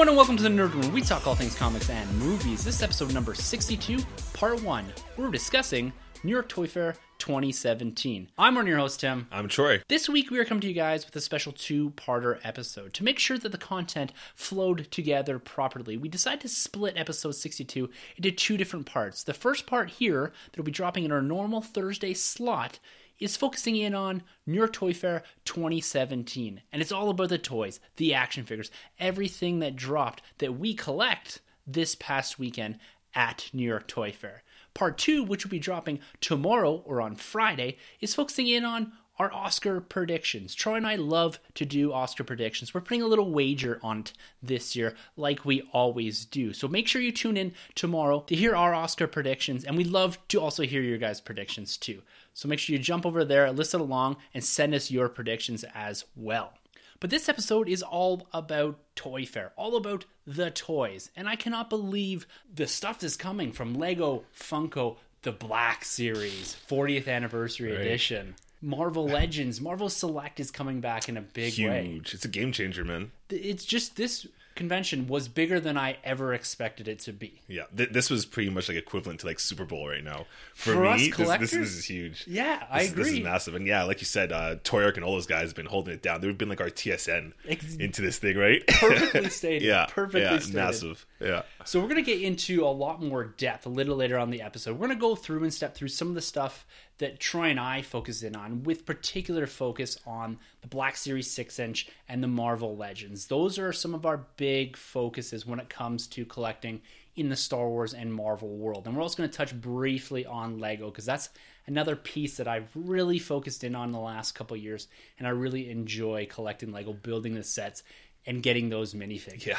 [0.00, 0.94] Everyone, and welcome to the Nerd Room.
[0.94, 2.64] We talk all things comics and movies.
[2.64, 3.98] This is episode number 62,
[4.32, 4.86] part one.
[5.18, 5.92] We're discussing
[6.24, 8.30] New York Toy Fair 2017.
[8.38, 9.26] I'm one of your host, Tim.
[9.30, 9.82] I'm Troy.
[9.88, 12.94] This week, we are coming to you guys with a special two parter episode.
[12.94, 17.90] To make sure that the content flowed together properly, we decided to split episode 62
[18.16, 19.22] into two different parts.
[19.22, 22.78] The first part here, that will be dropping in our normal Thursday slot,
[23.20, 26.62] is focusing in on New York Toy Fair 2017.
[26.72, 31.40] And it's all about the toys, the action figures, everything that dropped that we collect
[31.66, 32.78] this past weekend
[33.14, 34.42] at New York Toy Fair.
[34.72, 39.30] Part two, which will be dropping tomorrow or on Friday, is focusing in on our
[39.34, 40.54] Oscar predictions.
[40.54, 42.72] Troy and I love to do Oscar predictions.
[42.72, 46.54] We're putting a little wager on it this year, like we always do.
[46.54, 50.18] So make sure you tune in tomorrow to hear our Oscar predictions, and we'd love
[50.28, 52.00] to also hear your guys' predictions too.
[52.32, 56.06] So make sure you jump over there, listen along, and send us your predictions as
[56.16, 56.54] well.
[56.98, 61.10] But this episode is all about Toy Fair, all about the toys.
[61.14, 67.06] And I cannot believe the stuff that's coming from Lego, Funko, the Black Series, 40th
[67.06, 67.82] Anniversary Right.
[67.82, 68.34] Edition.
[68.62, 71.86] Marvel Legends, Marvel Select is coming back in a big way.
[71.86, 72.14] Huge.
[72.14, 73.10] It's a game changer, man.
[73.30, 77.40] It's just this convention was bigger than I ever expected it to be.
[77.48, 80.26] Yeah, th- this was pretty much like equivalent to like Super Bowl right now.
[80.54, 82.24] For, For me, this- this, this is huge.
[82.26, 85.12] Yeah, I This- This is massive, and yeah, like you said, uh, Toyark and all
[85.14, 86.20] those guys have been holding it down.
[86.20, 88.66] They've been like our TSN Ex- into this thing, right?
[88.66, 89.62] Perfectly stated.
[89.62, 90.56] yeah, Perfectly yeah, stated.
[90.56, 91.06] massive.
[91.20, 94.30] Yeah, So we're going to get into a lot more depth a little later on
[94.30, 94.72] the episode.
[94.72, 96.66] We're going to go through and step through some of the stuff
[97.00, 101.58] that Troy and I focus in on, with particular focus on the Black Series 6
[101.58, 103.26] inch and the Marvel Legends.
[103.26, 106.82] Those are some of our big focuses when it comes to collecting
[107.16, 108.86] in the Star Wars and Marvel world.
[108.86, 111.30] And we're also going to touch briefly on Lego because that's
[111.66, 114.86] another piece that I've really focused in on the last couple years.
[115.18, 117.82] And I really enjoy collecting Lego, building the sets,
[118.26, 119.46] and getting those minifigures.
[119.46, 119.58] Yeah.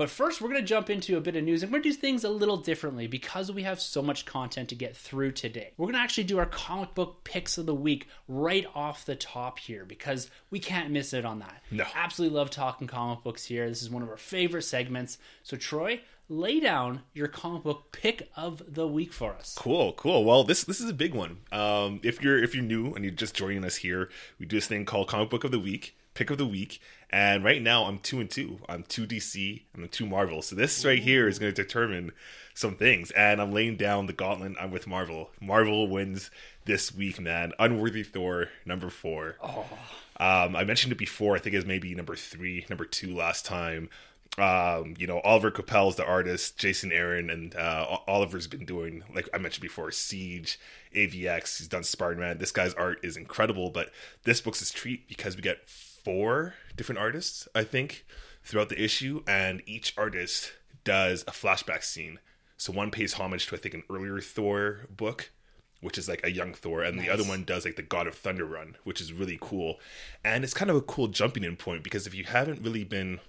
[0.00, 1.88] But first, we're going to jump into a bit of news and we're going to
[1.90, 5.72] do things a little differently because we have so much content to get through today.
[5.76, 9.14] We're going to actually do our comic book picks of the week right off the
[9.14, 11.62] top here because we can't miss it on that.
[11.70, 11.84] No.
[11.94, 13.68] Absolutely love talking comic books here.
[13.68, 15.18] This is one of our favorite segments.
[15.42, 16.00] So, Troy,
[16.30, 19.54] lay down your comic book pick of the week for us.
[19.58, 20.24] cool, cool.
[20.24, 21.40] Well, this this is a big one.
[21.52, 24.66] Um, if you're if you're new and you're just joining us here, we do this
[24.66, 27.98] thing called Comic Book of the Week, Pick of the Week, and right now I'm
[27.98, 28.58] two and two.
[28.68, 30.42] I'm two DC and I'm two Marvel.
[30.42, 32.12] So this right here is going to determine
[32.52, 33.10] some things.
[33.12, 34.52] And I'm laying down the gauntlet.
[34.60, 35.30] I'm with Marvel.
[35.40, 36.30] Marvel wins
[36.66, 37.54] this week, man.
[37.58, 39.36] Unworthy Thor number four.
[40.18, 41.36] Um, I mentioned it before.
[41.36, 43.88] I think it was maybe number three, number two last time.
[44.36, 49.26] Um, you know, Oliver Coipel's the artist, Jason Aaron, and uh, Oliver's been doing, like
[49.32, 50.60] I mentioned before, Siege,
[50.94, 51.56] AVX.
[51.56, 52.36] He's done Spider Man.
[52.36, 53.90] This guy's art is incredible, but
[54.24, 55.60] this book's a treat because we get
[56.04, 58.04] four different artists, I think,
[58.42, 60.52] throughout the issue, and each artist
[60.84, 62.18] does a flashback scene.
[62.56, 65.30] So one pays homage to, I think, an earlier Thor book,
[65.80, 68.14] which is like a young Thor, and the other one does like the God of
[68.14, 69.78] Thunder run, which is really cool.
[70.24, 73.20] And it's kind of a cool jumping in point because if you haven't really been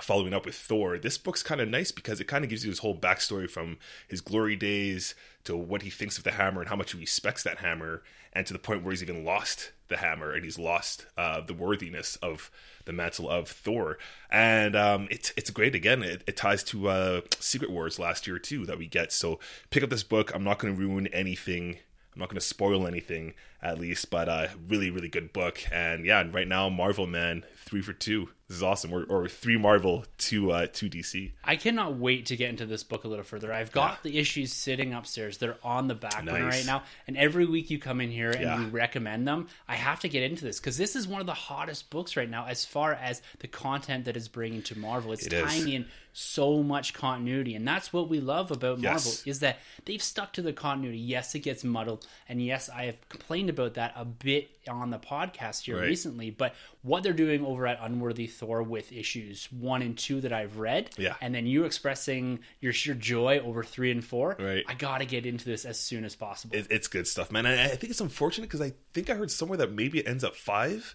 [0.00, 2.70] following up with Thor, this book's kind of nice because it kind of gives you
[2.70, 5.14] his whole backstory from his glory days
[5.44, 8.02] to what he thinks of the hammer and how much he respects that hammer,
[8.34, 11.54] and to the point where he's even lost the hammer and he's lost uh, the
[11.54, 12.50] worthiness of
[12.84, 13.98] the mantle of Thor.
[14.30, 15.74] And um, it's it's great.
[15.74, 19.12] Again, it, it ties to uh, Secret Wars last year too that we get.
[19.12, 19.38] So
[19.70, 20.34] pick up this book.
[20.34, 21.78] I'm not going to ruin anything.
[22.14, 25.60] I'm not going to spoil anything, at least, but uh, really, really good book.
[25.72, 28.28] And yeah, right now, Marvel man, three for two.
[28.54, 28.92] This is awesome.
[28.94, 31.32] Or, or three Marvel, two uh, two DC.
[31.42, 33.52] I cannot wait to get into this book a little further.
[33.52, 35.38] I've got the issues sitting upstairs.
[35.38, 36.40] They're on the back Nice.
[36.42, 36.84] right now.
[37.08, 38.60] And every week you come in here and Yeah.
[38.60, 41.34] you recommend them, I have to get into this because this is one of the
[41.34, 45.12] hottest books right now as far as the content that is bringing to Marvel.
[45.12, 45.42] It's It is.
[45.42, 45.86] tying in
[46.16, 47.56] so much continuity.
[47.56, 49.26] And that's what we love about Marvel Yes.
[49.26, 50.96] is that they've stuck to the continuity.
[50.98, 52.06] Yes, it gets muddled.
[52.28, 55.88] And yes, I have complained about that a bit on the podcast here Right.
[55.88, 56.30] recently.
[56.30, 60.56] But what they're doing over at Unworthy Thor with issues one and two that I've
[60.56, 61.16] read, Yeah.
[61.20, 64.64] and then you expressing your sheer joy over three and four, Right.
[64.68, 66.56] I got to get into this as soon as possible.
[66.56, 67.44] It, it's good stuff, man.
[67.44, 70.22] And I think it's unfortunate because I think I heard somewhere that maybe it ends
[70.22, 70.94] up five.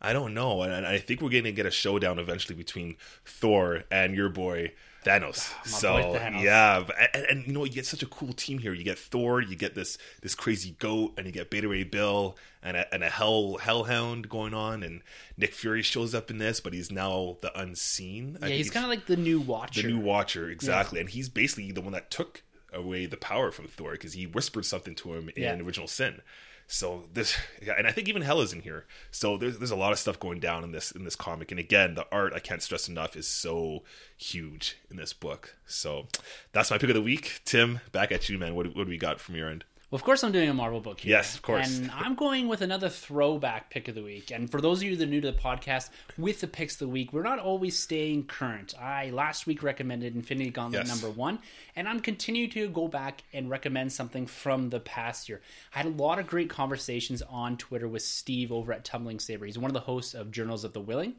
[0.00, 3.84] I don't know, and, I think we're going to get a showdown eventually between Thor
[3.90, 4.72] and your boy
[5.04, 5.52] Thanos.
[5.54, 6.42] Ah, so boy Thanos.
[6.42, 6.84] yeah,
[7.14, 8.74] and, and you know you get such a cool team here.
[8.74, 12.36] You get Thor, you get this this crazy goat, and you get Beta Ray Bill
[12.62, 15.02] and a, and a hell hellhound going on, and
[15.36, 18.36] Nick Fury shows up in this, but he's now the unseen.
[18.42, 19.82] Yeah, he's kind of like the new Watcher.
[19.82, 23.66] the new Watcher, exactly, and he's basically the one that took away the power from
[23.68, 25.56] Thor because he whispered something to him in Yeah.
[25.58, 26.20] Original Sin.
[26.68, 28.86] So this, yeah, and I think even Hell is in here.
[29.10, 31.60] So there's there's a lot of stuff going down in this in this comic, and
[31.60, 33.84] again, the art I can't stress enough is so
[34.16, 35.56] huge in this book.
[35.66, 36.06] So
[36.52, 37.40] that's my pick of the week.
[37.44, 38.54] Tim, back at you, man.
[38.54, 39.64] What what do we got from your end?
[39.88, 41.10] Well, of course, I'm doing a Marvel book here.
[41.10, 41.78] Yes, of course.
[41.78, 44.32] And I'm going with another throwback pick of the week.
[44.32, 46.78] And for those of you that are new to the podcast, with the picks of
[46.80, 48.74] the week, we're not always staying current.
[48.76, 51.00] I last week recommended Infinity Gauntlet Yes.
[51.02, 51.38] number one,
[51.76, 55.40] and I'm continuing to go back and recommend something from the past year.
[55.72, 59.46] I had a lot of great conversations on Twitter with Steve over at Tumbling Saber.
[59.46, 61.14] He's one of the hosts of Journals of the Whills.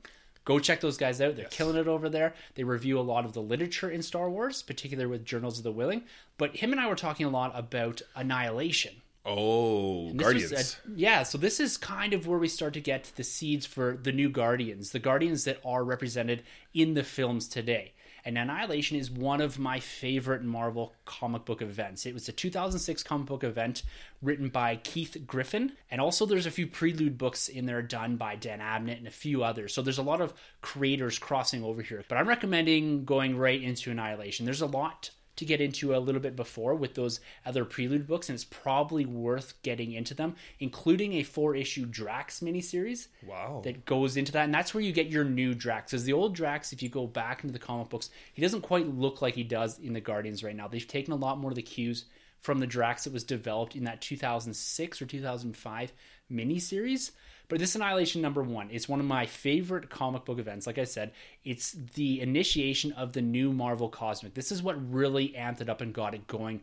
[0.48, 1.36] Go check those guys out.
[1.36, 2.34] They're killing it over there.
[2.56, 5.74] They review a lot of the literature in Star Wars, particularly with Journals of the
[5.74, 6.04] Whills.
[6.38, 9.02] But him and I were talking a lot about Annihilation.
[9.26, 10.78] Oh, Guardians.
[10.88, 14.00] a- yeah, so this is kind of where we start to get the seeds for
[14.02, 17.92] the new Guardians, the Guardians that are represented in the films today.
[18.28, 22.06] And Annihilation is one of my favorite Marvel comic book events.
[22.06, 23.84] It was a 2006 comic book event
[24.22, 28.36] written by Keith Giffen, and also there's a few prelude books in there done by
[28.36, 29.74] Dan Abnett and a few others.
[29.74, 32.04] So there's a lot of creators crossing over here.
[32.10, 34.46] But I'm recommending going right into Annihilation.
[34.46, 38.30] There's a lot to get into a little bit before with those other prelude books,
[38.30, 43.62] and it's probably worth getting into them, including a four issue Drax miniseries wow.
[43.64, 44.46] that goes into that.
[44.46, 45.92] And that's where you get your new Drax.
[45.92, 48.88] Because the old Drax, if you go back into the comic books, he doesn't quite
[48.88, 50.68] look like he does in the Guardians right now.
[50.68, 52.06] They've taken a lot more of the cues
[52.42, 55.94] from the Drax that was developed in that 2006 or 2005
[56.32, 57.12] miniseries.
[57.50, 60.68] But this Annihilation number one, it's one of my favorite comic book events.
[60.68, 61.14] Like I said,
[61.46, 64.34] it's the initiation of the new Marvel Cosmic.
[64.34, 66.62] This is what really amped it up and got it going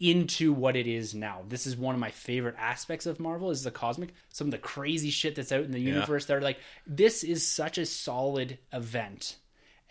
[0.00, 1.42] into what it is now.
[1.48, 4.14] This is one of my favorite aspects of Marvel is the cosmic.
[4.30, 6.24] Some of the crazy shit that's out in the universe.
[6.26, 9.36] That are like, this is such a solid event.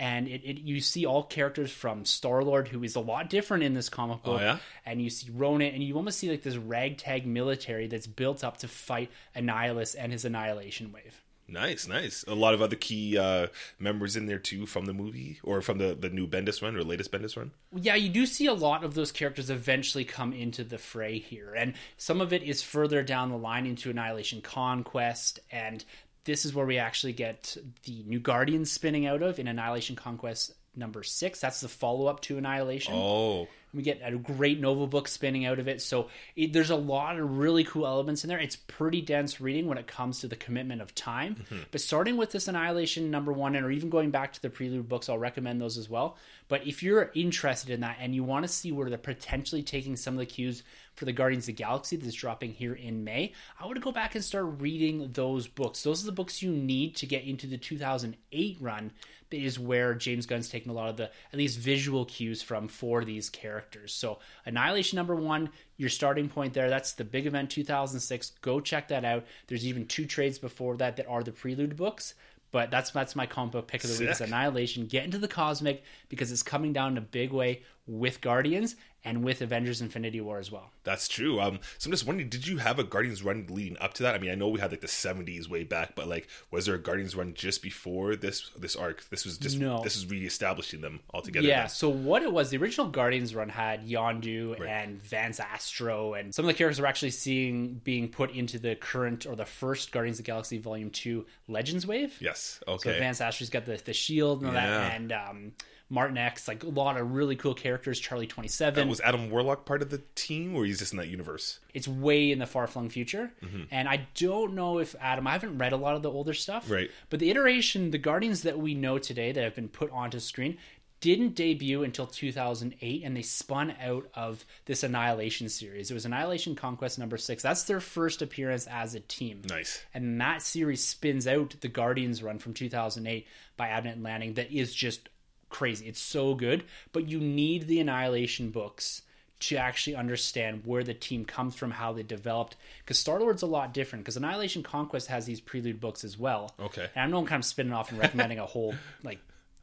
[0.01, 3.63] And it, it you see all characters from Star Lord, who is a lot different
[3.63, 4.57] in this comic book, yeah?
[4.83, 8.57] and you see Ronan, and you almost see like this ragtag military that's built up
[8.57, 11.21] to fight Annihilus and his Annihilation Wave.
[11.47, 12.23] Nice, nice.
[12.27, 15.77] A lot of other key uh, members in there too from the movie or from
[15.77, 17.51] the the new Bendis run or latest Bendis run.
[17.75, 21.53] yeah, you do see a lot of those characters eventually come into the fray here,
[21.53, 25.85] and some of it is further down the line into Annihilation Conquest, and
[26.23, 30.53] this is where we actually get the New Guardians spinning out of in Annihilation Conquest
[30.75, 31.39] number six.
[31.39, 32.93] That's the follow up to Annihilation.
[32.95, 35.81] Oh, We get a great Nova book spinning out of it.
[35.81, 38.39] So it, there's a lot of really cool elements in there.
[38.39, 41.35] It's pretty dense reading when it comes to the commitment of time.
[41.35, 41.63] Mm-hmm.
[41.71, 44.89] But starting with this Annihilation number one, and or even going back to the prelude
[44.89, 46.17] books, I'll recommend those as well.
[46.47, 49.95] But if you're interested in that and you want to see where they're potentially taking
[49.95, 50.63] some of the cues
[50.95, 54.15] for the Guardians of the Galaxy that's dropping here in May, I would go back
[54.15, 55.83] and start reading those books.
[55.83, 58.91] Those are the books you need to get into the 2008 run
[59.31, 62.67] that is where James Gunn's taken a lot of the at least visual cues from
[62.67, 63.60] for these characters.
[63.93, 66.69] So Annihilation number one, your starting point there.
[66.69, 68.31] That's the big event 2006.
[68.41, 69.25] Go check that out.
[69.47, 72.13] There's even two trades before that that are the prelude books.
[72.51, 74.11] But that's that's my comic book pick of the week.
[74.11, 74.85] Is Annihilation.
[74.85, 79.23] Get into the cosmic because it's coming down in a big way with Guardians and
[79.23, 80.71] with Avengers Infinity War as well.
[80.83, 81.39] that's true.
[81.39, 84.13] Um, so I'm just wondering, did you have a Guardians run leading up to that?
[84.15, 86.75] I mean, I know we had like the 70s way back, but like, was there
[86.75, 89.07] a Guardians run just before this this arc?
[89.09, 89.81] This was just No.
[89.83, 91.47] this is reestablishing them altogether.
[91.47, 96.33] Yeah, so what it was, the original Guardians run had Yondu and Vance Astro, and
[96.33, 99.91] some of the characters we're actually seeing being put into the current or the first
[99.91, 102.15] Guardians of the Galaxy Volume 2 Legends Wave.
[102.19, 102.59] Yes.
[102.65, 102.97] So Okay.
[102.99, 104.69] Vance Astro's got the, the shield and all Yeah.
[104.69, 105.51] that, and um,
[105.91, 107.99] Martinex, like a lot of really cool characters.
[107.99, 108.87] Charlie 27.
[108.87, 111.59] was Adam Warlock part of the team, or he's just in that universe?
[111.73, 113.31] it's way in the far flung future.
[113.43, 113.63] Mm-hmm.
[113.71, 116.69] And I don't know if Adam, I haven't read a lot of the older stuff.
[116.69, 116.89] Right.
[117.09, 120.57] But the iteration, the Guardians that we know today that have been put onto screen,
[120.99, 125.89] didn't debut until 2008 and they spun out of this Annihilation series.
[125.89, 127.41] It was Annihilation Conquest number six.
[127.41, 129.41] That's their first appearance as a team.
[129.49, 129.83] Nice.
[129.95, 134.51] And that series spins out the Guardians run from 2008 by Abnett and Lanning that
[134.51, 135.09] is just
[135.51, 135.87] crazy.
[135.87, 139.03] It's so good, but you need the Annihilation books
[139.41, 142.55] to actually understand where the team comes from, how they developed.
[142.79, 144.05] Because Star Lord's a lot different.
[144.05, 146.53] Because Annihilation Conquest has these prelude books as well.
[146.59, 146.87] Okay.
[146.95, 149.19] And I know I'm kind of spinning off and recommending a whole like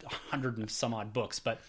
[0.07, 1.61] hundred and some odd books, but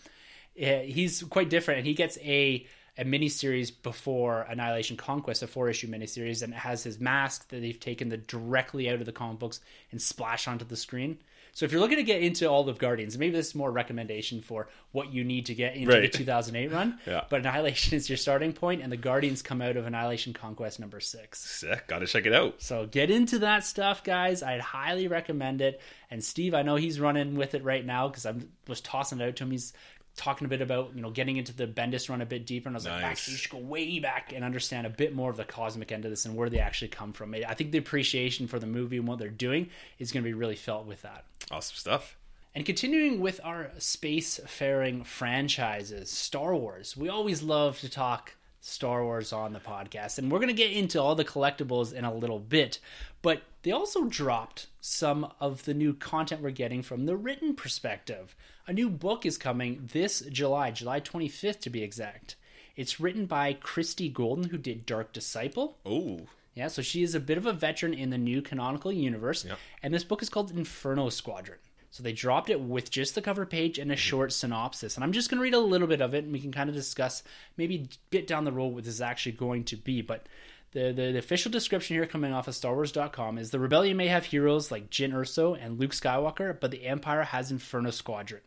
[0.61, 2.65] uh, he's quite different, and he gets a
[2.99, 7.61] a miniseries before Annihilation Conquest, a four issue miniseries, and it has his mask that
[7.61, 11.17] they've taken the directly out of the comic books and splash onto the screen.
[11.51, 14.41] So if you're looking to get into all of Guardians, maybe this is more recommendation
[14.41, 16.11] for what you need to get into Right.
[16.11, 16.99] the 2008 run.
[17.07, 17.23] Yeah.
[17.27, 20.99] But Annihilation is your starting point, and the Guardians come out of Annihilation Conquest number
[20.99, 21.39] six.
[21.39, 21.87] Sick.
[21.87, 22.61] Gotta check it out.
[22.61, 24.43] So get into that stuff, guys.
[24.43, 25.81] I'd highly recommend it.
[26.11, 28.35] And Steve, I know he's running with it right now because I
[28.67, 29.51] was tossing it out to him.
[29.51, 29.73] He's
[30.19, 32.75] talking a bit about you know getting into the Bendis run a bit deeper, and
[32.75, 33.11] I was like, Nice.
[33.11, 36.05] actually, you should go way back and understand a bit more of the cosmic end
[36.05, 37.33] of this and where they actually come from.
[37.33, 40.33] I think the appreciation for the movie and what they're doing is going to be
[40.33, 41.23] really felt with that.
[41.49, 42.17] Awesome stuff.
[42.53, 46.97] And continuing with our space-faring franchises, Star Wars.
[46.97, 50.71] We always love to talk Star Wars on the podcast, and we're going to get
[50.71, 52.79] into all the collectibles in a little bit.
[53.21, 58.35] But they also dropped some of the new content we're getting from the written perspective.
[58.67, 62.35] A new book is coming this July, July 25th to be exact.
[62.75, 65.77] It's written by Christie Golden, who did Dark Disciple.
[65.85, 66.21] Oh,
[66.55, 69.55] Yeah, so she is a bit of a veteran in the new canonical universe, Yeah.
[69.81, 71.59] and this book is called Inferno Squadron.
[71.91, 73.99] So they dropped it with just the cover page and a mm-hmm.
[73.99, 76.39] short synopsis, and I'm just going to read a little bit of it, and we
[76.39, 77.23] can kind of discuss
[77.57, 80.01] maybe a bit down the road what this is actually going to be.
[80.01, 80.27] But
[80.71, 84.25] the, the, the official description here coming off of StarWars.com is the rebellion may have
[84.25, 88.41] heroes like Jyn Erso and Luke Skywalker, but the Empire has Inferno Squadron.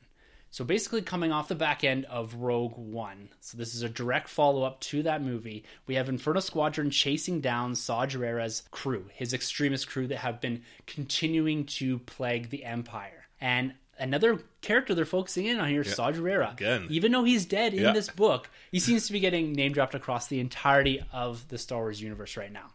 [0.52, 3.30] So basically, coming off the back end of Rogue One.
[3.40, 5.64] So this is a direct follow up to that movie.
[5.86, 10.62] We have Inferno Squadron chasing down Saw Gerrera's crew, his extremist crew that have been
[10.86, 13.21] continuing to plague the Empire.
[13.42, 16.52] And another character they're focusing in on here, Saw Gerrera.
[16.52, 16.86] Again.
[16.90, 17.92] Even though he's dead in Yeah.
[17.92, 21.80] this book, he seems to be getting name dropped across the entirety of the Star
[21.80, 22.70] Wars universe right now.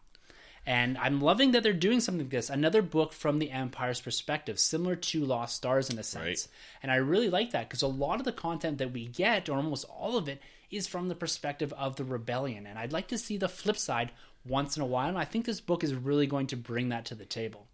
[0.66, 2.50] And I'm loving that they're doing something like this.
[2.50, 6.26] Another book from the Empire's perspective, similar to Lost Stars in a sense.
[6.26, 6.48] Right.
[6.84, 9.56] And I really like that because a lot of the content that we get, or
[9.56, 12.68] almost all of it, is from the perspective of the rebellion.
[12.68, 14.12] And I'd like to see the flip side
[14.46, 15.08] once in a while.
[15.08, 17.68] And I think this book is really going to bring that to the table.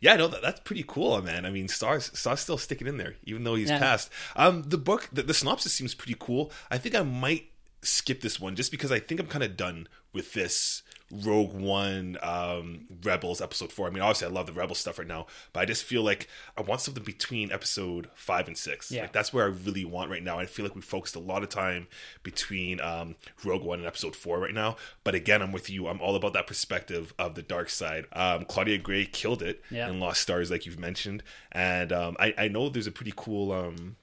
[0.00, 1.44] Yeah, no, that, that's pretty cool, man.
[1.46, 3.78] I mean, Saw's Saw's still sticking in there, even though he's Yeah.
[3.78, 4.10] passed.
[4.36, 6.50] Um, the book, the, the synopsis seems pretty cool.
[6.70, 7.46] I think I might
[7.82, 12.18] skip this one just because I think I'm kind of done with this Rogue One,
[12.22, 13.86] um, Rebels episode four.
[13.86, 16.28] I mean, obviously, I love the Rebel stuff right now, but I just feel like
[16.56, 18.90] I want something between episode five and six.
[18.90, 19.02] Yeah.
[19.02, 20.38] Like that's where I really want right now.
[20.38, 21.86] I feel like we focused a lot of time
[22.22, 24.76] between um, Rogue One and Episode Four right now.
[25.02, 25.88] But again, I'm with you.
[25.88, 28.04] I'm all about that perspective of the dark side.
[28.12, 29.88] Um, Claudia Gray killed it Yeah.
[29.88, 31.22] in Lost Stars, like you've mentioned,
[31.52, 33.52] and um, I, I know there's a pretty cool.
[33.52, 33.96] Um,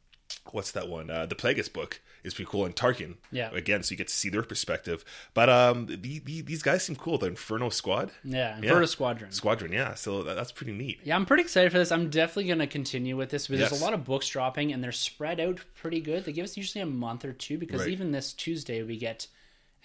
[0.51, 1.09] what's that one?
[1.11, 3.15] Uh, the Plagueis book is pretty cool, and Tarkin.
[3.31, 3.51] Yeah.
[3.53, 5.05] Again, so you get to see their perspective.
[5.33, 7.17] But um, the, the, these guys seem cool.
[7.17, 8.11] The Inferno Squad.
[8.23, 8.85] Yeah, Inferno Yeah.
[8.87, 9.31] Squadron.
[9.31, 9.93] Squadron, yeah.
[9.93, 10.99] So that, that's pretty neat.
[11.03, 11.91] Yeah, I'm pretty excited for this.
[11.91, 13.81] I'm definitely going to continue with this because there's Yes.
[13.81, 16.25] a lot of books dropping and they're spread out pretty good.
[16.25, 17.89] They give us usually a month or two because Right.
[17.91, 19.27] even this Tuesday we get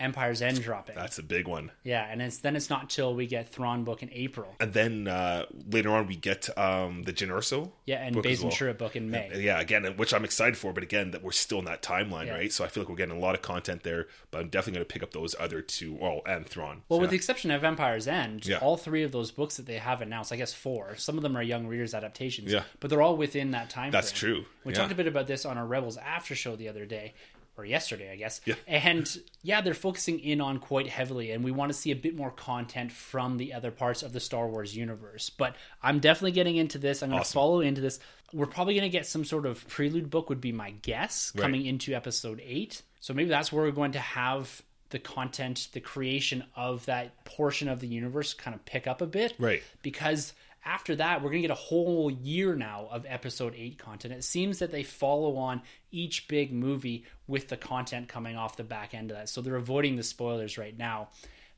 [0.01, 0.97] Empire's End dropping.
[0.97, 1.71] That's a big one.
[1.85, 4.49] yeah, and it's then it's not till we get Thrawn book in April.
[4.59, 7.71] And then uh, later on, we get um, the Jyn.
[7.87, 8.51] Yeah, and Basin well.
[8.51, 9.31] Ventura book in May.
[9.41, 12.35] Yeah, again, which I'm excited for, but again, that we're still in that timeline, Yeah.
[12.35, 12.53] right?
[12.53, 14.87] So I feel like we're getting a lot of content there, but I'm definitely going
[14.87, 15.99] to pick up those other two.
[16.03, 16.83] Oh, and Thrawn.
[16.89, 18.59] Well, So, with the exception of Empire's End, Yeah.
[18.59, 21.37] all three of those books that they have announced, I guess four, some of them
[21.37, 22.63] are young readers adaptations, Yeah.
[22.81, 24.35] but they're all within that time That's frame.
[24.35, 24.45] true.
[24.65, 24.79] We Yeah.
[24.81, 27.15] talked a bit about this on our Rebels after show the other day,
[27.57, 28.41] or yesterday, I guess.
[28.45, 28.55] Yeah.
[28.67, 32.17] And yeah, they're focusing in on quite heavily, and we want to see a bit
[32.17, 35.31] more content from the other parts of the Star Wars universe.
[35.31, 37.03] But I'm definitely getting into this.
[37.03, 37.99] I'm going to follow into this.
[38.33, 41.43] We're probably going to get some sort of prelude book, would be my guess, Right.
[41.43, 42.83] coming into episode eight.
[43.01, 47.69] So maybe that's where we're going to have the content, the creation of that portion
[47.69, 49.35] of the universe kind of pick up a bit.
[49.39, 49.63] Right.
[49.83, 50.33] Because
[50.65, 54.13] after that, we're going to get a whole year now of episode 8 content.
[54.13, 58.65] It seems that they follow on each big movie with the content coming off the
[58.65, 59.29] back end of that.
[59.29, 61.09] So they're avoiding the spoilers right now.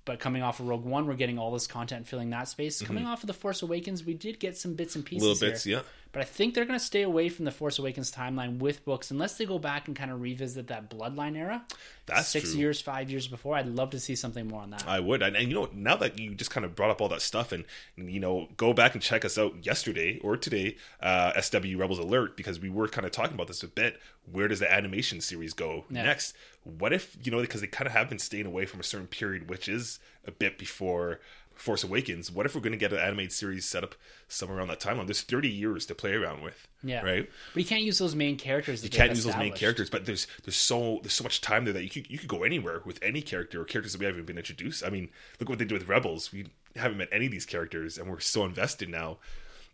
[0.04, 2.82] But coming off of Rogue One, we're getting all this content filling that space.
[2.82, 5.22] Coming off of The Force Awakens, we did get some bits and pieces.
[5.22, 5.32] Mm-hmm.
[5.32, 5.76] Little bits, here.
[5.78, 5.82] yeah.
[6.12, 9.10] But I think they're going to stay away from the Force Awakens timeline with books
[9.10, 11.64] unless they go back and kind of revisit that Bloodline era.
[12.04, 12.60] That's six true.
[12.60, 13.56] years, five years before.
[13.56, 14.86] I'd love to see something more on that.
[14.86, 17.08] I would, and, and you know, now that you just kind of brought up all
[17.08, 17.64] that stuff, and,
[17.96, 21.98] and, you know, go back and check us out yesterday or today, uh, SW Rebels
[21.98, 23.98] Alert, because we were kind of talking about this a bit.
[24.30, 26.02] Where does the animation series go Yeah.
[26.02, 26.34] next?
[26.64, 29.08] What if you know, because they kind of have been staying away from a certain
[29.08, 31.20] period, which is a bit before
[31.54, 32.30] Force Awakens.
[32.30, 33.94] What if we're going to get an animated series set up
[34.28, 35.06] somewhere around that timeline?
[35.06, 36.66] There's 30 years to play around with.
[36.82, 37.02] Yeah.
[37.02, 37.28] right.
[37.54, 38.82] But you can't use those main characters.
[38.82, 41.74] You can't use those main characters, but there's there's so there's so much time there
[41.74, 44.26] that you could you could go anywhere with any character or characters that we haven't
[44.26, 44.84] been introduced.
[44.84, 46.32] I mean, look what they did with Rebels.
[46.32, 49.18] We haven't met any of these characters, and we're so invested now.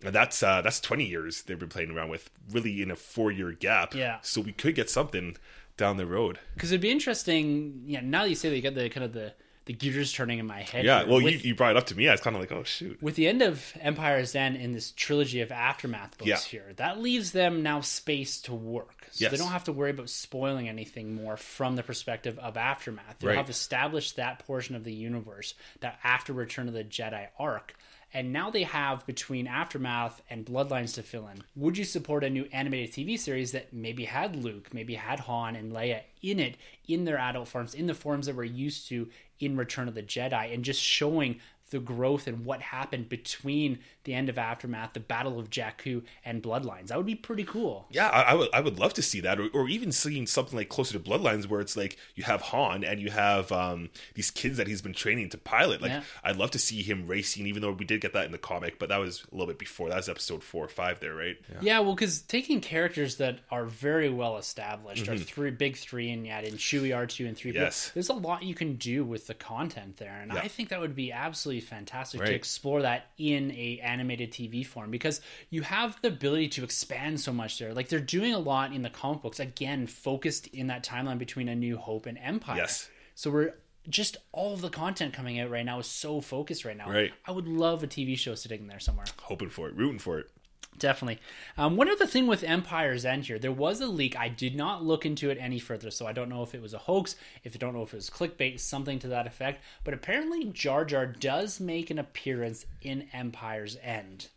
[0.05, 3.33] And that's uh, that's 20 years they've been playing around with, really in a four
[3.33, 3.95] year gap.
[3.95, 4.19] Yeah.
[4.23, 5.37] So we could get something
[5.77, 6.39] down the road.
[6.55, 7.83] Because it'd be interesting.
[7.87, 9.33] Yeah, now that you say that, you got the kind of the
[9.69, 10.87] the gears turning in my head.
[10.87, 12.09] Yeah, well, with, you, you brought it up to me.
[12.09, 13.01] I was kind of like, oh shoot.
[13.03, 16.39] with the end of Empire's End in this trilogy of aftermath books Yeah.
[16.39, 19.07] here, that leaves them now space to work.
[19.11, 23.19] So they don't have to worry about spoiling anything more from the perspective of aftermath.
[23.19, 23.37] They right.
[23.37, 27.75] have established that portion of the universe, that after Return of the Jedi arc.
[28.15, 31.43] And now they have between Aftermath and Bloodlines to fill in.
[31.57, 35.55] Would you support a new animated TV series that maybe had Luke, maybe had Han
[35.55, 36.57] and Leia in it,
[36.87, 39.09] in their adult forms, in the forms that we're used to
[39.41, 44.15] in Return of the Jedi, and just showing the growth and what happened between the
[44.15, 46.89] end of Aftermath, the Battle of Jakku, and Bloodlines?
[46.89, 47.87] That would be pretty cool.
[47.91, 50.57] Yeah, I, I would I would love to see that, or, or even seeing something
[50.57, 54.31] like closer to Bloodlines, where it's like you have Han and you have um, these
[54.31, 55.83] kids that he's been training to pilot.
[55.83, 56.03] Like Yeah.
[56.25, 58.79] I'd love to see him racing, even though we did get that in the comic,
[58.79, 59.89] but that was a little bit before.
[59.89, 61.37] That was episode four or five, there, right?
[61.53, 61.59] Yeah.
[61.61, 66.27] Yeah, well, because taking characters that are very well established, are three big three, and
[66.27, 67.63] yet in Chewie R two and three, Mm-hmm.
[67.63, 67.91] Yes.
[67.95, 70.41] there's a lot you can do with the content there, and Yeah.
[70.41, 74.91] I think that would be absolutely fantastic to explore that in a animated TV form
[74.91, 77.75] because you have the ability to expand so much there.
[77.75, 81.49] Like they're doing a lot in the comic books, again, focused in that timeline between
[81.49, 82.57] A New Hope and Empire.
[82.59, 82.89] Yes.
[83.15, 83.55] So we're
[83.89, 86.91] just all of the content coming out right now is so focused right now.
[86.91, 87.13] Right.
[87.27, 89.07] I would love a TV show sitting there somewhere.
[89.23, 90.31] Hoping for it, rooting for it.
[90.79, 91.19] Definitely.
[91.57, 94.17] Um, one other thing with Empire's End here, there was a leak.
[94.17, 96.75] I did not look into it any further, so I don't know if it was
[96.75, 99.63] a hoax, if I don't know if it was clickbait, something to that effect.
[99.83, 104.29] But apparently, Jar Jar does make an appearance in Empire's End,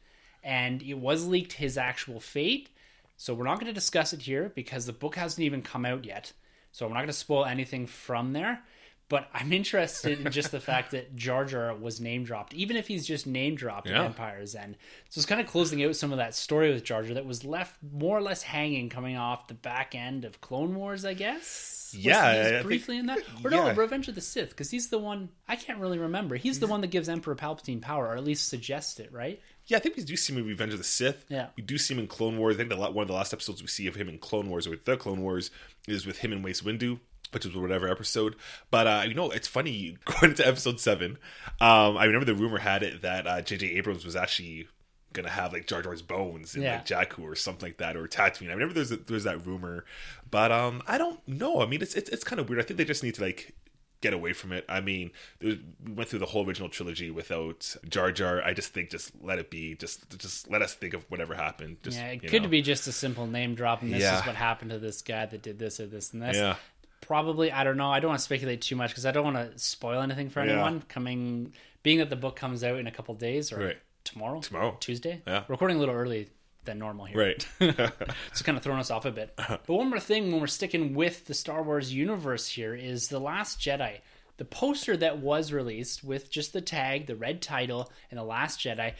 [0.43, 2.69] and it was leaked his actual fate.
[3.17, 6.05] So we're not going to discuss it here because the book hasn't even come out
[6.05, 6.33] yet.
[6.71, 8.63] So we're not going to spoil anything from there.
[9.11, 12.87] But I'm interested in just the fact that Jar Jar was name dropped, even if
[12.87, 14.05] he's just name dropped in Yeah.
[14.05, 14.77] Empire's End.
[15.09, 17.43] So it's kind of closing out some of that story with Jar Jar that was
[17.43, 21.93] left more or less hanging coming off the back end of Clone Wars, I guess.
[21.93, 23.73] Yeah, I- I think- briefly in that, or yeah.
[23.73, 26.37] no, Revenge of the Sith, because he's the one I can't really remember.
[26.37, 26.69] He's the mm.
[26.69, 29.41] one that gives Emperor Palpatine power, or at least suggests it, right?
[29.65, 31.25] Yeah, I think we do see him in Revenge of the Sith.
[31.27, 31.47] Yeah.
[31.57, 32.55] we do see him in Clone Wars.
[32.55, 34.67] I think the, one of the last episodes we see of him in Clone Wars
[34.67, 35.51] or with the Clone Wars
[35.85, 37.01] is with him and Mace Windu,
[37.31, 38.35] which is whatever episode.
[38.69, 41.17] But uh, you know, it's funny going into episode seven.
[41.59, 43.67] Um, I remember the rumor had it that uh, J.J.
[43.77, 44.67] Abrams was actually
[45.13, 46.75] gonna have like Jar Jar's bones in Yeah.
[46.75, 48.49] like Jakku or something like that or Tatooine.
[48.49, 49.83] I remember there's there's that rumor,
[50.29, 51.61] but um, I don't know.
[51.61, 52.61] I mean, it's it's, it's kind of weird.
[52.61, 53.53] I think they just need to like
[53.99, 54.65] get away from it.
[54.67, 58.41] I mean, there was, we went through the whole original trilogy without Jar Jar.
[58.41, 59.75] I just think just let it be.
[59.75, 61.77] Just just let us think of whatever happened.
[61.83, 62.47] Just, Yeah, it could know.
[62.49, 64.19] be just a simple name drop, and this Yeah.
[64.19, 66.37] is what happened to this guy that did this or this and this.
[66.37, 66.55] Yeah.
[67.01, 67.91] Probably, I don't know.
[67.91, 70.43] I don't want to speculate too much because I don't want to spoil anything for
[70.45, 70.53] Yeah.
[70.53, 70.81] anyone.
[70.87, 73.77] Coming, being that the book comes out in a couple days or Right.
[74.03, 74.77] tomorrow, Tomorrow.
[74.79, 75.21] Tuesday.
[75.27, 75.43] Yeah.
[75.47, 76.29] recording a little early
[76.63, 77.17] than normal here.
[77.17, 77.47] Right.
[78.29, 79.33] It's kind of throwing us off a bit.
[79.37, 79.57] Uh-huh.
[79.65, 83.19] But one more thing when we're sticking with the Star Wars universe here is The
[83.19, 83.99] Last Jedi.
[84.37, 88.59] The poster that was released with just the tag, the red title, and The Last
[88.59, 88.93] Jedi,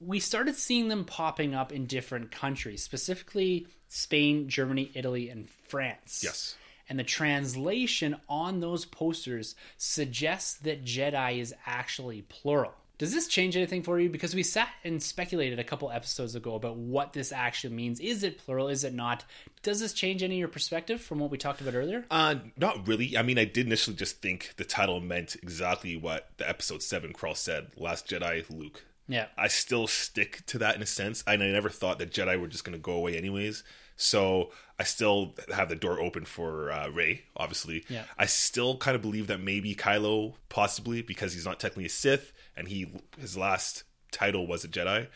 [0.00, 6.22] we started seeing them popping up in different countries, specifically Spain, Germany, Italy, and France.
[6.24, 6.56] yes.
[6.88, 12.74] And the translation on those posters suggests that Jedi is actually plural.
[12.96, 14.08] Does this change anything for you?
[14.08, 17.98] Because we sat and speculated a couple episodes ago about what this actually means.
[17.98, 18.68] Is it plural?
[18.68, 19.24] Is it not?
[19.62, 22.04] Does this change any of your perspective from what we talked about earlier?
[22.08, 23.18] Uh, not really.
[23.18, 27.12] I mean, I did initially just think the title meant exactly what the episode seven
[27.12, 29.26] crawl said: "Last Jedi, Luke." Yeah.
[29.36, 31.24] I still stick to that in a sense.
[31.26, 33.64] And I never thought that Jedi were just going to go away anyways.
[33.96, 37.84] So I still have the door open for uh, Rey, obviously.
[37.88, 38.04] Yeah.
[38.18, 42.32] I still kind of believe that maybe Kylo, possibly, because he's not technically a Sith,
[42.56, 45.08] and he his last title was a Jedi.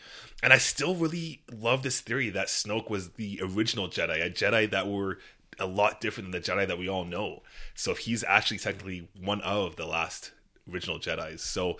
[0.42, 4.70] And I still really love this theory that Snoke was the original Jedi, a Jedi
[4.70, 5.18] that were
[5.58, 7.42] a lot different than the Jedi that we all know.
[7.74, 10.32] So he's actually technically one of the last
[10.70, 11.42] original Jedi's.
[11.42, 11.78] So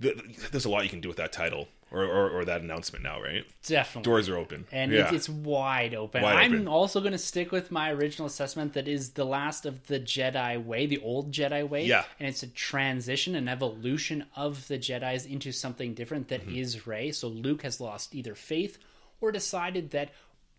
[0.00, 0.16] th-
[0.50, 3.20] there's a lot you can do with that title or, or, or that announcement now,
[3.22, 3.44] right?
[3.64, 4.10] Definitely.
[4.10, 4.66] Doors are open.
[4.72, 5.04] and yeah.
[5.04, 6.22] it's, it's wide open.
[6.22, 6.68] Wide I'm open.
[6.68, 10.62] also going to stick with my original assessment that is the last of the Jedi
[10.64, 11.84] way, the old Jedi way.
[11.84, 12.04] Yeah.
[12.18, 16.90] And it's a transition, an evolution of the Jedi's into something different that is Mm-hmm.
[16.90, 17.12] Rey.
[17.12, 18.78] So Luke has lost either faith
[19.20, 20.10] or decided that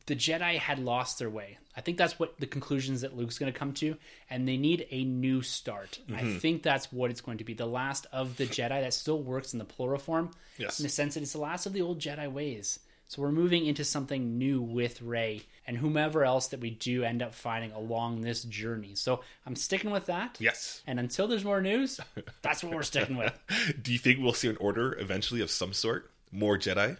[0.06, 1.58] the Jedi had lost their way.
[1.78, 3.96] I think that's what the conclusions that Luke's going to come to,
[4.32, 6.00] and they need a new start.
[6.10, 6.16] Mm-hmm.
[6.16, 7.54] I think that's what it's going to be.
[7.54, 10.32] The last of the Jedi that still works in the plural form.
[10.58, 10.80] Yes.
[10.80, 12.80] In the sense that it's the last of the old Jedi ways.
[13.10, 17.22] So we're moving into something new with Rey and whomever else that we do end
[17.22, 18.96] up finding along this journey.
[18.96, 20.38] So I'm sticking with that.
[20.40, 20.82] yes.
[20.86, 22.02] And until there's more news,
[22.42, 23.38] that's what we're sticking with.
[23.82, 26.12] Do you think we'll see an order eventually of some sort?
[26.32, 26.98] More Jedi?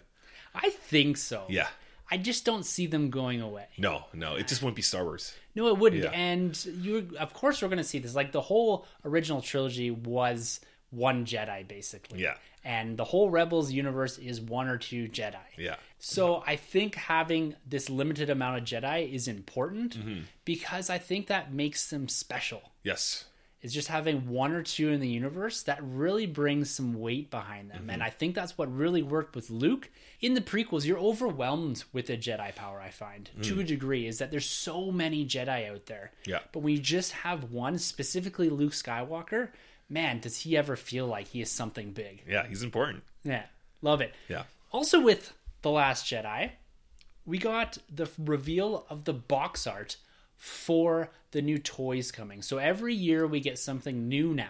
[0.54, 1.44] I think so.
[1.48, 1.68] Yeah.
[2.10, 3.66] I just don't see them going away.
[3.76, 5.34] No, no, it just wouldn't be Star Wars.
[5.54, 6.04] No, it wouldn't.
[6.04, 6.10] Yeah.
[6.10, 8.14] And you, of course, we're going to see this.
[8.14, 12.20] Like the whole original trilogy was one Jedi, basically.
[12.22, 12.34] Yeah.
[12.64, 15.36] And the whole Rebels universe is one or two Jedi.
[15.56, 15.76] Yeah.
[15.98, 20.20] So I think having this limited amount of Jedi is important Mm-hmm.
[20.44, 22.72] because I think that makes them special.
[22.82, 23.24] Yes.
[23.60, 27.70] Is just having one or two in the universe that really brings some weight behind
[27.70, 27.80] them.
[27.80, 27.90] Mm-hmm.
[27.90, 29.90] And I think that's what really worked with Luke.
[30.20, 34.18] In the prequels, you're overwhelmed with the Jedi power, I find, to a degree, is
[34.18, 36.12] that there's so many Jedi out there.
[36.22, 36.26] Mm.
[36.28, 36.38] Yeah.
[36.52, 39.48] But when you just have one, specifically Luke Skywalker,
[39.88, 42.22] man, does he ever feel like he is something big?
[42.28, 43.02] Yeah, he's important.
[43.24, 43.42] Yeah,
[43.82, 44.14] love it.
[44.28, 44.44] Yeah.
[44.70, 46.52] Also, with The Last Jedi,
[47.26, 49.96] we got the reveal of the box art
[50.38, 52.40] for the new toys coming.
[52.40, 54.48] So every year we get something new now.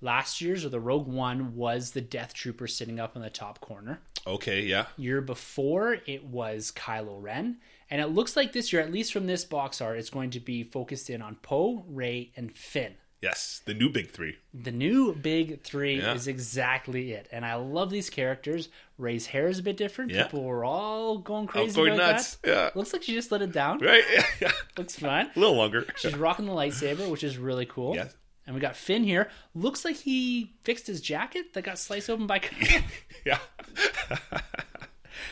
[0.00, 3.60] Last year's or the Rogue One was the Death Trooper sitting up in the top
[3.60, 4.00] corner.
[4.26, 4.86] Okay, yeah.
[4.96, 7.58] Year before it was Kylo Ren.
[7.88, 10.40] And it looks like this year, at least from this box art, it's going to
[10.40, 12.94] be focused in on Poe, Rey, and Finn.
[13.22, 14.36] Yes, the new big three.
[14.52, 16.14] The new big three Yeah.
[16.14, 18.68] is exactly it, and I love these characters.
[18.98, 20.10] Rey's hair is a bit different.
[20.10, 20.24] Yeah.
[20.24, 22.34] People were all going crazy going about nuts.
[22.42, 22.48] that.
[22.50, 22.70] Yeah.
[22.74, 23.78] Looks like she just let it down.
[23.78, 24.02] Right?
[24.40, 24.50] Yeah.
[24.76, 25.30] Looks fun.
[25.34, 25.86] A little longer.
[25.96, 27.94] She's rocking the lightsaber, which is really cool.
[27.94, 28.12] Yes.
[28.44, 29.30] And we got Finn here.
[29.54, 32.40] Looks like he fixed his jacket that got sliced open by.
[33.24, 33.38] yeah.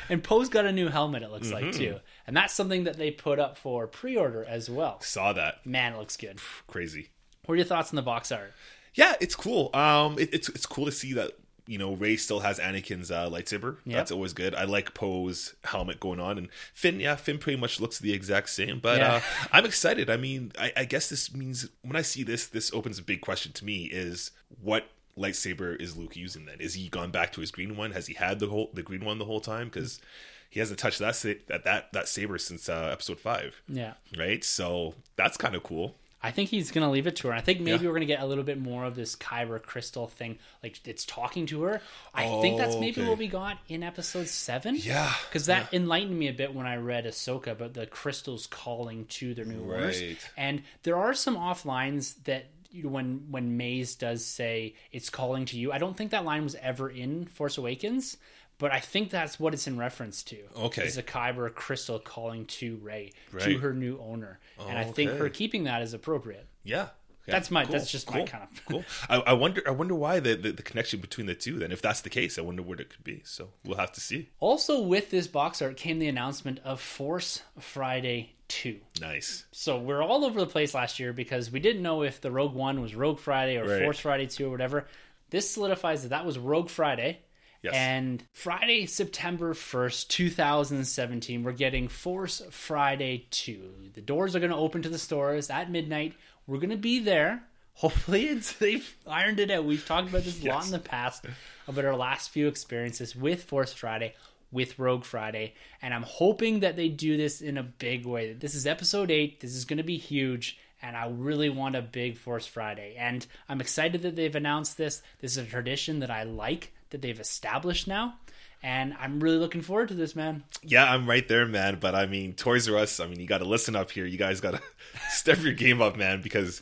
[0.09, 1.22] and Poe's got a new helmet.
[1.24, 1.66] It looks Mm-hmm.
[1.66, 5.00] like too, and that's something that they put up for pre-order as well.
[5.00, 5.66] Saw that.
[5.66, 6.38] Man, it looks good.
[6.68, 7.09] Crazy.
[7.46, 8.53] What are your thoughts on the box art?
[8.94, 9.70] Yeah, it's cool.
[9.74, 11.33] Um, it, it's it's cool to see that
[11.66, 13.76] you know Rey still has Anakin's uh, lightsaber.
[13.85, 13.96] Yep.
[13.96, 14.55] That's always good.
[14.55, 16.98] I like Poe's helmet going on, and Finn.
[17.00, 18.81] Yeah, Finn pretty much looks the exact same.
[18.81, 19.14] But Yeah.
[19.16, 19.20] uh,
[19.53, 20.11] I'm excited.
[20.11, 23.20] I mean, I, I guess this means when I see this, this opens a big
[23.20, 26.46] question to me: is what lightsaber is Luke using?
[26.46, 27.92] Then is he gone back to his green one?
[27.92, 29.68] Has he had the whole the green one the whole time?
[29.68, 30.00] Because
[30.48, 31.14] he hasn't touched that
[31.46, 33.62] that that, that saber since uh, episode five.
[33.68, 33.94] Yeah.
[34.18, 34.42] Right.
[34.42, 35.94] So that's kind of cool.
[36.22, 37.35] I think he's gonna leave it to her.
[37.35, 37.88] I think maybe Yeah.
[37.88, 41.46] we're gonna get a little bit more of this Kyber crystal thing, like it's talking
[41.46, 41.80] to her.
[42.12, 43.09] I think that's Oh, maybe okay.
[43.09, 44.76] what we got in episode seven.
[44.76, 49.06] Yeah, because that enlightened me a bit when I read Ahsoka about the crystals calling
[49.06, 50.00] to their new owners.
[50.02, 50.18] Right.
[50.37, 52.46] And there are some off lines that
[52.83, 55.72] when when Maz does say it's calling to you.
[55.72, 58.16] I don't think that line was ever in Force Awakens.
[58.61, 60.37] But I think that's what it's in reference to.
[60.57, 60.85] Okay.
[60.85, 64.38] Is a Kyber crystal calling to Rey, to her new owner.
[64.68, 66.46] And I think her keeping that is appropriate.
[66.62, 66.90] Yeah.
[67.27, 68.85] Yeah, That's my- that's just my kind of- cool.
[69.09, 69.62] I, I wonder.
[69.66, 71.59] I wonder why the, the the connection between the two.
[71.59, 73.20] Then, if that's the case, I wonder what it could be.
[73.25, 74.31] So we'll have to see.
[74.40, 78.81] Also, with this box art came the announcement of Force Friday 2.
[79.03, 79.44] Nice.
[79.53, 82.55] So we're all over the place last year because we didn't know if the Rogue
[82.55, 83.83] One was Rogue Friday or Right.
[83.83, 84.87] Force Friday 2 or whatever.
[85.29, 87.20] This solidifies that that was Rogue Friday.
[87.62, 87.75] Yes.
[87.75, 93.90] And Friday, September 1st, 2017, we're getting Force Friday 2.
[93.92, 96.14] The doors are going to open to the stores at midnight.
[96.46, 97.42] We're going to be there.
[97.75, 99.64] Hopefully, it's, they've ironed it out.
[99.64, 101.27] We've talked about this a lot in the past
[101.68, 104.14] about our last few experiences with Force Friday,
[104.51, 108.33] with Rogue Friday, and I'm hoping that they do this in a big way.
[108.33, 109.38] This is episode 8.
[109.40, 112.96] This is going to be huge, and I really want a big Force Friday.
[112.99, 115.03] And I'm excited that they've announced this.
[115.20, 118.14] This is a tradition that I like that they've established now.
[118.62, 120.44] And I'm really looking forward to this, man.
[120.62, 121.79] Yeah, I'm right there, man.
[121.81, 123.00] But I mean, Toys R Us.
[123.00, 124.05] I mean, you got to listen up here.
[124.05, 124.61] You guys got to
[125.11, 126.61] step your game up, man, because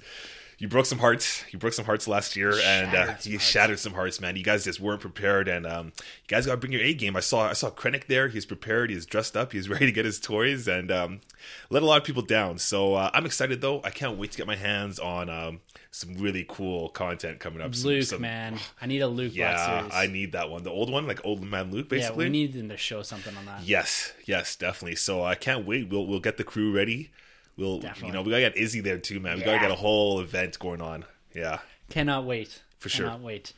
[0.58, 1.44] you broke some hearts.
[1.50, 4.36] You broke some hearts last year, and uh, you shattered some hearts, man.
[4.36, 7.16] You guys just weren't prepared, and um, you guys got to bring your A game.
[7.16, 8.28] I saw I saw Krennic there.
[8.28, 8.90] He's prepared.
[8.90, 9.52] He's dressed up.
[9.52, 11.20] He's ready to get his toys, and um,
[11.70, 12.58] let a lot of people down.
[12.58, 13.80] So uh, I'm excited though.
[13.82, 15.60] I can't wait to get my hands on um,
[15.98, 17.74] some really cool content coming up.
[17.74, 18.58] Some- Luke, some- man.
[18.80, 19.94] I need a Luke Yeah, Black.
[19.94, 20.62] I need that one.
[20.62, 22.24] The old one, like old man Luke, basically.
[22.24, 23.62] yeah, we need them to show something on that.
[23.64, 24.96] Yes, yes, definitely.
[24.96, 25.88] So I can't wait.
[25.88, 27.10] We'll we'll get the crew ready.
[27.56, 28.06] We'll Definitely.
[28.08, 29.38] you know we gotta get Izzy there too, man.
[29.38, 31.04] We gotta get a whole event going on.
[31.34, 31.58] Yeah.
[31.90, 32.62] Cannot wait.
[32.78, 33.06] For sure.
[33.06, 33.52] Cannot wait.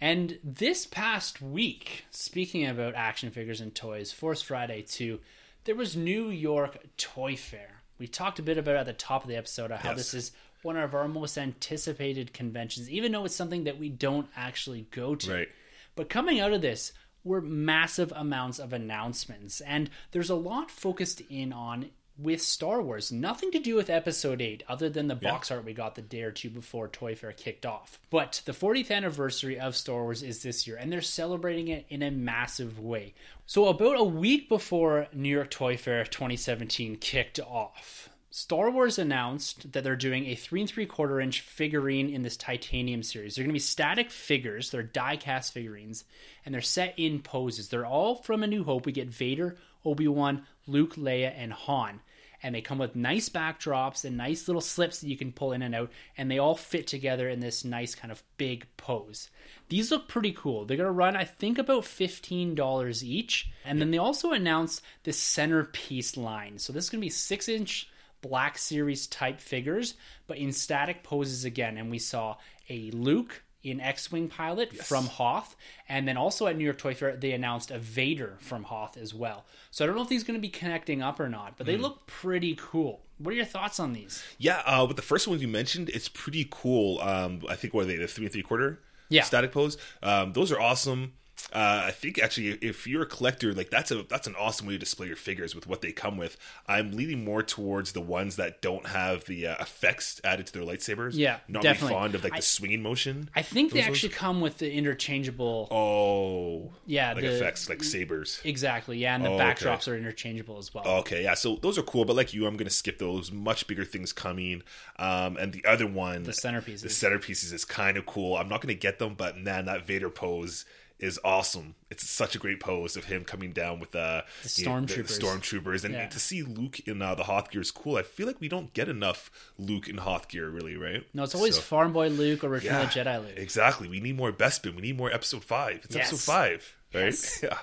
[0.00, 5.20] And this past week, speaking about action figures and toys, Force Friday 2,
[5.64, 7.82] there was New York Toy Fair.
[7.98, 9.98] We talked a bit about it at the top of the episode of how Yes.
[9.98, 10.32] this is
[10.64, 15.14] one of our most anticipated conventions, even though it's something that we don't actually go
[15.14, 15.32] to.
[15.32, 15.48] Right.
[15.96, 21.20] But coming out of this were massive amounts of announcements, and there's a lot focused
[21.30, 23.10] in on with Star Wars.
[23.10, 26.22] Nothing to do with Episode 8, other than the box art we got the day
[26.22, 27.98] or two before Toy Fair kicked off.
[28.10, 32.02] But the 40th anniversary of Star Wars is this year, and they're celebrating it in
[32.02, 33.14] a massive way.
[33.46, 39.70] So, about a week before New York Toy Fair 2017 kicked off, Star Wars announced
[39.70, 43.36] that they're doing a three and three quarter inch figurine in this titanium series.
[43.36, 44.72] They're going to be static figures.
[44.72, 46.02] They're die cast figurines,
[46.44, 47.68] and they're set in poses.
[47.68, 48.86] They're all from A New Hope.
[48.86, 52.00] We get Vader, Obi Wan, Luke, Leia, and Han.
[52.42, 55.62] And they come with nice backdrops and nice little slips that you can pull in
[55.62, 59.30] and out, and they all fit together in this nice kind of big pose.
[59.68, 60.64] These look pretty cool.
[60.64, 63.48] They're gonna run, I think, about fifteen dollars each.
[63.64, 66.58] And then they also announced this centerpiece line.
[66.58, 67.90] So this is gonna be six inch
[68.24, 69.94] Black Series type figures,
[70.26, 71.76] but in static poses again.
[71.76, 72.36] And we saw
[72.70, 75.56] a Luke in X-wing pilot from Hoth,
[75.88, 79.12] and then also at New York Toy Fair they announced a Vader from Hoth as
[79.14, 79.44] well.
[79.70, 81.76] So I don't know if these going to be connecting up or not, but they
[81.76, 83.00] look pretty cool.
[83.18, 84.22] What are your thoughts on these?
[84.38, 87.00] Yeah, uh, with the first ones you mentioned, it's pretty cool.
[87.00, 89.22] Um, I think what are they the three and three quarter Yeah.
[89.22, 89.76] static pose.
[90.02, 91.12] Um, those are awesome.
[91.52, 94.72] Uh, I think actually, if you're a collector, like that's a that's an awesome way
[94.74, 96.36] to display your figures with what they come with.
[96.66, 100.62] I'm leaning more towards the ones that don't have the uh, effects added to their
[100.62, 101.12] lightsabers.
[101.14, 101.94] Yeah, not definitely.
[101.94, 103.28] really fond of like I- the swinging motion.
[103.36, 105.68] I think they Those actually come with the interchangeable.
[105.70, 108.40] oh, Yeah, like the- effects like sabers.
[108.44, 109.44] Exactly, yeah, and the Oh, okay.
[109.44, 110.84] backdrops are interchangeable as well.
[111.00, 111.34] Okay, yeah.
[111.34, 113.30] So those are cool, but like you, I'm gonna skip those.
[113.30, 114.62] Much bigger things coming.
[114.98, 116.82] Um, and the other one, the centerpieces.
[116.82, 118.36] the centerpieces is kind of cool.
[118.36, 120.64] I'm not gonna get them, but man, that Vader pose
[121.04, 121.74] is awesome.
[121.90, 125.20] It's such a great pose of him coming down with uh, The you know, stormtroopers.
[125.20, 126.08] stormtroopers, and Yeah.
[126.08, 127.96] to see Luke in uh, the Hoth gear is cool.
[127.96, 131.04] I feel like we don't get enough Luke in Hoth gear, really, right?
[131.14, 133.34] no, it's always So- Farm Boy Luke or Return of the Yeah, Jedi Luke.
[133.36, 133.88] Exactly.
[133.88, 134.74] We need more Bespin.
[134.74, 135.80] We need more Episode Five.
[135.84, 136.08] It's Yes.
[136.08, 137.04] Episode Five, right?
[137.04, 137.40] Yes.
[137.42, 137.58] Yeah.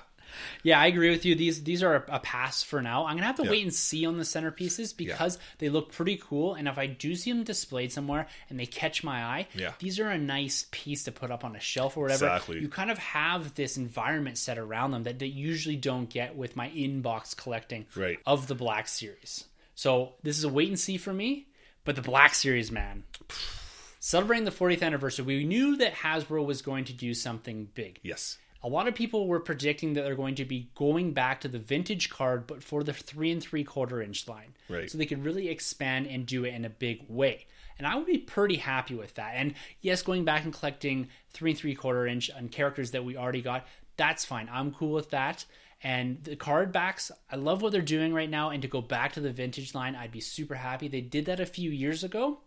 [0.62, 1.34] Yeah, I agree with you.
[1.34, 3.06] These these are a, a pass for now.
[3.06, 3.50] I'm gonna have to Yeah.
[3.50, 6.54] wait and see on the centerpieces because they look pretty cool.
[6.54, 9.72] And if I do see them displayed somewhere and they catch my eye, Yeah.
[9.78, 12.26] these are a nice piece to put up on a shelf or whatever.
[12.26, 12.60] Exactly.
[12.60, 16.56] You kind of have this environment set around them that they usually don't get with
[16.56, 18.18] my inbox collecting Right.
[18.26, 19.44] of the Black Series.
[19.74, 21.46] So this is a wait and see for me.
[21.84, 23.02] But the Black Series, man.
[24.00, 28.38] Celebrating the 40th anniversary, we knew that Hasbro was going to do something big Yes.
[28.64, 31.58] A lot of people were predicting that they're going to be going back to the
[31.58, 34.54] vintage card, but for the three and three quarter inch line.
[34.68, 34.90] Right.
[34.90, 37.46] So they could really expand and do it in a big way.
[37.78, 39.32] And I would be pretty happy with that.
[39.34, 43.16] And yes, going back and collecting three and three quarter inch on characters that we
[43.16, 44.48] already got, that's fine.
[44.52, 45.44] I'm cool with that.
[45.84, 48.50] And the card backs, I love what they're doing right now.
[48.50, 50.86] And to go back to the vintage line, I'd be super happy.
[50.86, 52.38] They did that a few years ago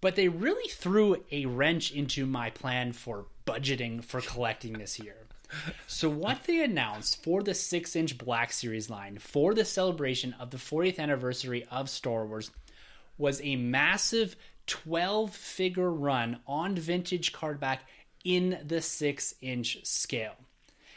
[0.00, 5.26] but they really threw a wrench into my plan for budgeting for collecting this year.
[5.86, 10.50] So, what they announced for the 6 inch Black Series line for the celebration of
[10.50, 12.50] the 40th anniversary of Star Wars
[13.18, 14.36] was a massive
[14.66, 17.78] 12 figure run on vintage cardback
[18.24, 20.36] in the 6 inch scale.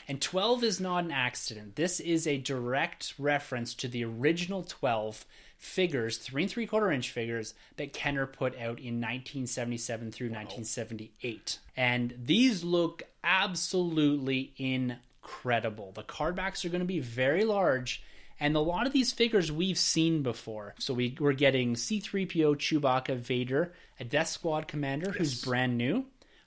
[0.07, 1.75] And 12 is not an accident.
[1.75, 5.25] This is a direct reference to the original 12
[5.63, 11.59] figures, three and three quarter inch figures that Kenner put out in 1977 through 1978.
[11.77, 15.93] And these look absolutely incredible.
[15.93, 18.03] The cardbacks are going to be very large.
[18.39, 20.75] And a lot of these figures we've seen before.
[20.79, 26.05] So we, we're getting C3PO, Chewbacca, Vader, a Death Squad commander who's brand new,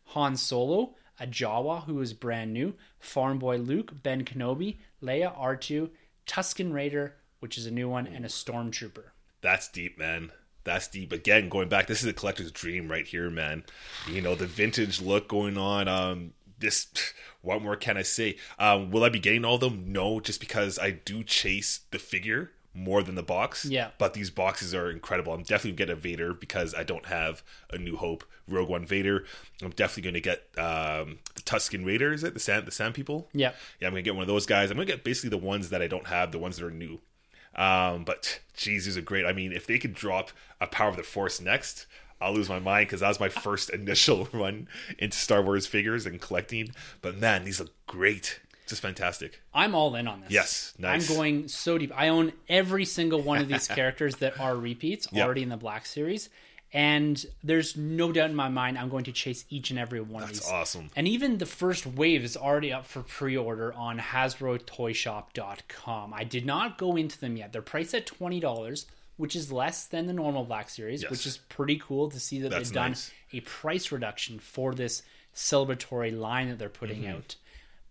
[0.09, 5.89] Han Solo, a Jawa who is brand new, Farm Boy Luke, Ben Kenobi, Leia R2,
[6.27, 9.05] Tusken Raider, which is a new one, and a Stormtrooper.
[9.41, 10.33] That's deep, man.
[10.65, 11.13] That's deep.
[11.13, 13.65] Again, going back, this is a collector's dream right here, man.
[14.11, 15.87] You know, the vintage look going on.
[15.87, 16.89] Um, this,
[17.43, 18.37] what more can I say?
[18.59, 19.93] Um, will I be getting all of them?
[19.93, 23.65] No, just because I do chase the figure more than the box.
[23.65, 23.91] Yeah.
[23.99, 25.33] But these boxes are incredible.
[25.33, 28.85] I'm definitely gonna get a Vader because I don't have a New Hope Rogue One
[28.85, 29.25] Vader.
[29.63, 32.13] I'm definitely gonna get um, the Tusken Raider.
[32.13, 33.29] Is it the Sand the Sand People?
[33.33, 33.53] Yeah.
[33.81, 34.71] Yeah, I'm gonna get one of those guys.
[34.71, 37.01] I'm gonna get basically the ones that I don't have, the ones that are new.
[37.57, 39.25] Um, but geez, these are great.
[39.25, 41.87] I mean, if they could drop a Power of the Force next,
[42.21, 46.07] I'll lose my mind because that was my first initial run into Star Wars figures
[46.07, 46.71] and collecting.
[47.03, 48.41] But man, these look great.
[48.67, 49.41] Just fantastic.
[49.55, 50.31] I'm all in on this.
[50.31, 51.09] Yes, nice.
[51.09, 51.93] I'm going so deep.
[51.95, 55.25] I own every single one of these characters that are repeats Yep.
[55.25, 56.29] already in the Black Series.
[56.73, 60.23] And there's no doubt in my mind I'm going to chase each and every one
[60.23, 60.51] of That's these.
[60.51, 60.91] awesome.
[60.97, 66.15] And even the first wave is already up for pre-order on HasbroToyShop.com.
[66.15, 67.53] I did not go into them yet.
[67.53, 71.11] They're priced at twenty dollars, which is less than the normal Black Series, Yes.
[71.11, 73.11] which is pretty cool to see that That's they've done nice.
[73.33, 75.03] a price reduction for this
[75.35, 77.17] celebratory line that they're putting Mm-hmm.
[77.17, 77.37] out.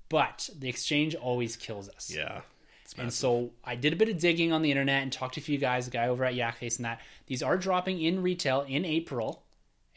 [0.09, 2.11] But the exchange always kills us.
[2.15, 2.41] Yeah.
[2.97, 5.43] And so I did a bit of digging on the internet and talked to a
[5.43, 7.01] few guys, a guy over at Yakface and that.
[7.27, 9.43] These are dropping in retail in April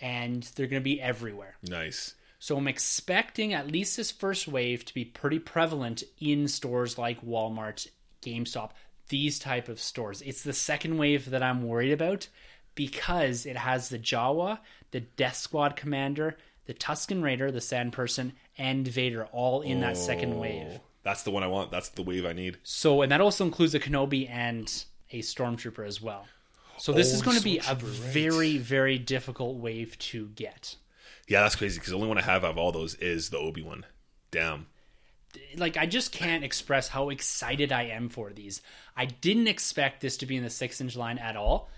[0.01, 1.57] and they're going to be everywhere.
[1.63, 2.15] nice.
[2.41, 7.25] So I'm expecting at least this first wave to be pretty prevalent in stores like
[7.27, 7.89] Walmart,
[8.23, 8.71] GameStop,
[9.09, 10.23] these type of stores.
[10.23, 12.29] It's the second wave that I'm worried about
[12.77, 14.61] because it has the Jawa,
[14.93, 19.97] the Death Squad commander, the Tusken Raider, the Sand Person, and Vader all in that
[19.97, 20.39] second oh.
[20.39, 20.81] wave.
[21.09, 21.71] That's the one I want.
[21.71, 22.59] That's the wave I need.
[22.65, 24.67] So, and that also includes a Kenobi and
[25.11, 26.27] a Stormtrooper as well.
[26.77, 27.79] So this Oh, is going to be a right.
[27.79, 30.77] very, very difficult wave to get.
[31.27, 33.63] Yeah, that's crazy because the only one I have of all those is the Obi
[33.63, 33.87] Wan.
[34.31, 34.67] Damn.
[35.57, 38.61] like I just can't express how excited I am for these.
[38.95, 41.71] I didn't expect this to be in the six inch line at all,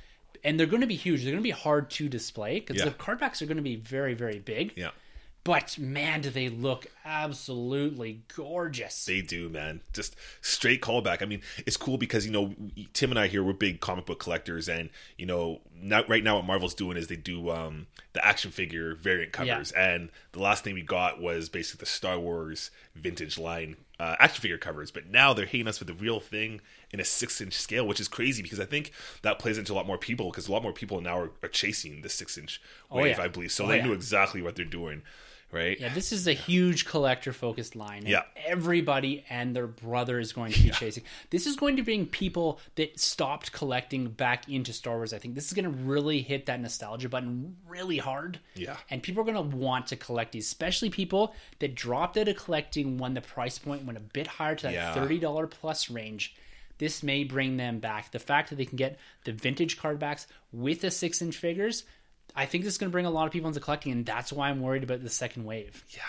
[0.43, 1.23] and they're going to be huge.
[1.23, 2.87] They're going to be hard to display because Yeah.
[2.87, 4.73] the card backs are going to be very very big.
[4.77, 4.90] Yeah.
[5.42, 9.05] But man, do they look absolutely gorgeous!
[9.07, 9.81] They do, man.
[9.92, 11.22] Just straight callback.
[11.22, 12.55] I mean, it's cool because you know
[12.92, 16.37] Tim and I here we're big comic book collectors, and you know now right now
[16.37, 20.62] what Marvel's doing is they do um, the action figure variant covers, and the last
[20.62, 24.90] thing we got was basically the Star Wars vintage line uh, action figure covers.
[24.90, 26.61] But now they're hitting us with the real thing
[26.92, 29.74] in a six inch scale, which is crazy because I think that plays into a
[29.74, 32.61] lot more people because a lot more people now are, are chasing the six inch
[32.90, 33.24] wave, yeah.
[33.24, 33.53] I believe.
[33.53, 33.87] So Oh, they yeah.
[33.87, 35.03] knew exactly what they're doing,
[35.53, 35.79] right?
[35.81, 38.05] Yeah, this is a huge collector focused line.
[38.07, 38.23] Yeah.
[38.47, 41.05] Everybody and their brother is going to be chasing.
[41.31, 45.13] This is going to bring people that stopped collecting back into Star Wars.
[45.13, 48.39] I think this is going to really hit that nostalgia button really hard.
[48.55, 48.77] Yeah.
[48.91, 52.37] And people are going to want to collect these, especially people that dropped out of
[52.37, 54.95] collecting when the price point went a bit higher to that Yeah.
[54.95, 56.35] $30 plus range.
[56.79, 58.11] This may bring them back.
[58.11, 61.85] The fact that they can get the vintage card backs with the six inch figures,
[62.35, 64.33] I think this is going to bring a lot of people into collecting, and that's
[64.33, 65.85] why I'm worried about the second wave.
[65.90, 66.03] Yeah.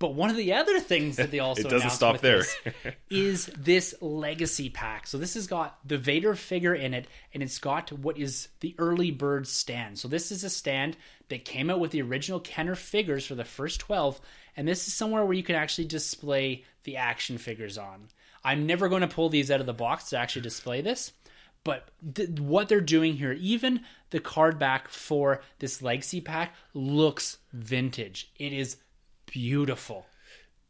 [0.00, 2.38] But one of the other things that they also It doesn't stop there.
[2.38, 2.56] this
[3.10, 5.06] is this legacy pack.
[5.06, 8.74] So this has got the Vader figure in it, and it's got what is the
[8.78, 9.98] early bird stand.
[9.98, 10.96] So this is a stand
[11.28, 14.20] that came out with the original Kenner figures for the first twelve,
[14.56, 18.08] and this is somewhere where you can actually display the action figures on.
[18.44, 21.12] I'm never going to pull these out of the box to actually display this.
[21.64, 27.38] But th- what they're doing here, even the card back for this legacy pack looks
[27.52, 28.30] vintage.
[28.38, 28.76] It is
[29.26, 30.06] beautiful.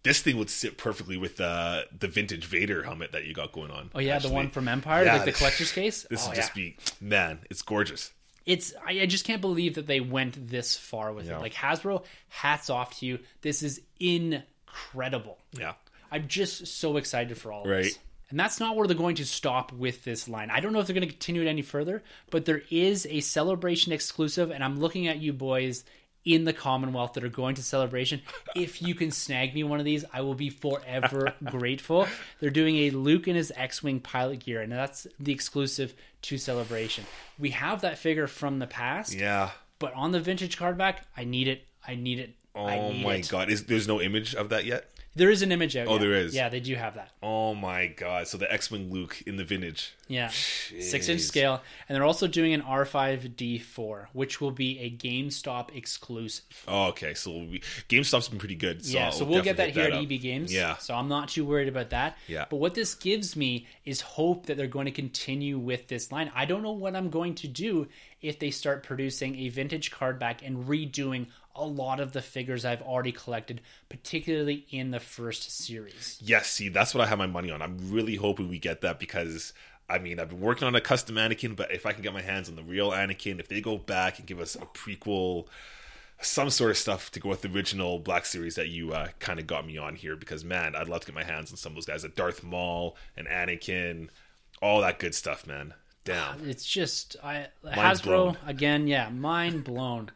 [0.04, 3.70] this thing would sit perfectly with uh, the vintage Vader helmet that you got going
[3.70, 3.90] on.
[3.94, 4.28] Oh yeah, actually.
[4.30, 6.06] the one from Empire, Yeah, like the collector's case.
[6.08, 6.42] This oh, would yeah.
[6.42, 8.12] just be man, it's gorgeous.
[8.46, 11.38] It's I, I just can't believe that they went this far with Yeah.
[11.38, 11.40] it.
[11.40, 13.18] Like Hasbro, hats off to you.
[13.40, 15.38] This is incredible.
[15.58, 15.72] Yeah,
[16.12, 17.84] I'm just so excited for all of Right.
[17.84, 17.98] this.
[18.30, 20.50] And that's not where they're going to stop with this line.
[20.50, 23.20] I don't know if they're going to continue it any further, but there is a
[23.20, 25.84] celebration exclusive, and I'm looking at you boys
[26.24, 28.22] in the Commonwealth that are going to celebration.
[28.56, 32.06] If you can snag me one of these, I will be forever grateful.
[32.40, 37.04] They're doing a Luke and his X-wing pilot gear, and that's the exclusive to celebration.
[37.38, 39.50] We have that figure from the past, yeah.
[39.78, 41.66] but on the vintage card back, I need it.
[41.86, 42.34] I need it.
[42.54, 43.28] I Oh my it.
[43.28, 44.88] god, is there's no image of that yet?
[45.16, 45.86] There is an image out.
[45.86, 45.98] Oh, yeah.
[45.98, 46.34] there is.
[46.34, 47.10] Yeah, they do have that.
[47.22, 48.26] Oh my god!
[48.26, 49.94] So the X-wing Luke in the vintage.
[50.08, 55.74] Yeah, six inch scale, and they're also doing an R5D4, which will be a GameStop
[55.74, 56.44] exclusive.
[56.68, 57.14] Oh, okay.
[57.14, 58.84] So we, GameStop's been pretty good.
[58.84, 60.52] So yeah, so we'll get that here hit at EB Games.
[60.52, 60.76] Yeah.
[60.76, 62.18] so I'm not too worried about that.
[62.26, 62.46] Yeah.
[62.50, 66.30] but what this gives me is hope that they're going to continue with this line.
[66.34, 67.88] I don't know what I'm going to do
[68.20, 72.64] if they start producing a vintage card back and redoing a lot of the figures
[72.64, 76.18] I've already collected, particularly in the first series.
[76.22, 77.62] Yes, see, that's what I have my money on.
[77.62, 79.52] I'm really hoping we get that because
[79.88, 82.22] I mean, I've been working on a custom Anakin, but if I can get my
[82.22, 85.46] hands on the real Anakin, if they go back and give us a prequel,
[86.20, 89.38] some sort of stuff to go with the original Black Series that you uh, kind
[89.38, 91.72] of got me on here, because man, I'd love to get my hands on some
[91.72, 94.08] of those guys, a Darth Maul, an Anakin,
[94.62, 95.74] all that good stuff, man.
[96.04, 96.48] Damn.
[96.48, 98.38] It's just I Mind's Hasbro blown.
[98.46, 100.10] again, yeah, mind blown.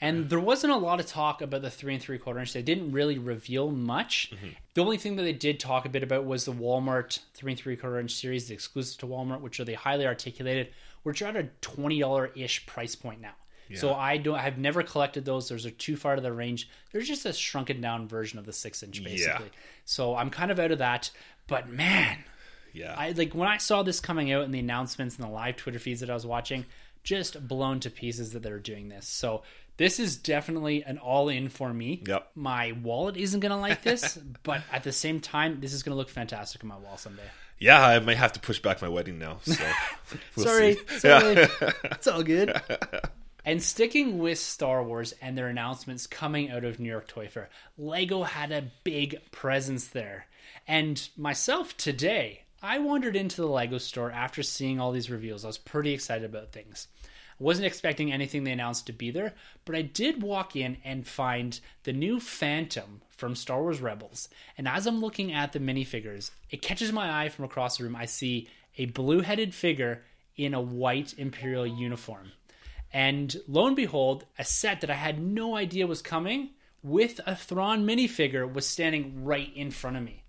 [0.00, 2.52] And there wasn't a lot of talk about the three and three quarter inch.
[2.52, 4.30] They didn't really reveal much.
[4.32, 4.48] Mm-hmm.
[4.74, 7.60] The only thing that they did talk a bit about was the Walmart three and
[7.60, 10.68] three quarter inch series, the exclusive to Walmart, which are the highly articulated,
[11.02, 13.34] which are at a twenty dollar ish price point now.
[13.74, 14.38] So I don't.
[14.38, 15.48] I've never collected those.
[15.50, 16.70] Those are too far to the range.
[16.90, 19.50] There's just a shrunken down version of the six inch, basically.
[19.84, 21.10] So I'm kind of out of that.
[21.48, 22.18] But man,
[22.72, 22.94] Yeah.
[22.96, 25.78] I like when I saw this coming out in the announcements and the live Twitter
[25.78, 26.64] feeds that I was watching,
[27.02, 29.06] just blown to pieces that they're doing this.
[29.06, 29.42] So
[29.78, 32.02] this is definitely an all in for me.
[32.06, 32.32] Yep.
[32.34, 36.10] My wallet isn't gonna like this, but at the same time, this is gonna look
[36.10, 37.22] fantastic on my wall someday.
[37.58, 39.38] yeah, I might have to push back my wedding now.
[39.44, 39.54] So
[40.36, 41.34] we'll sorry, sorry.
[41.34, 41.48] Yeah.
[41.84, 42.60] it's all good.
[43.44, 47.48] And sticking with Star Wars and their announcements coming out of New York Toy Fair,
[47.78, 50.26] Lego had a big presence there.
[50.66, 55.44] And myself today, I wandered into the Lego store after seeing all these reveals.
[55.44, 56.88] I was pretty excited about things.
[57.38, 59.34] Wasn't expecting anything they announced to be there,
[59.64, 64.28] but I did walk in and find the new Phantom from Star Wars Rebels.
[64.56, 67.94] And as I'm looking at the minifigures, it catches my eye from across the room.
[67.96, 70.02] I see a blue headed figure
[70.36, 72.32] in a white Imperial uniform.
[72.92, 76.50] And lo and behold, a set that I had no idea was coming
[76.82, 80.22] with a Thrawn minifigure was standing right in front of me.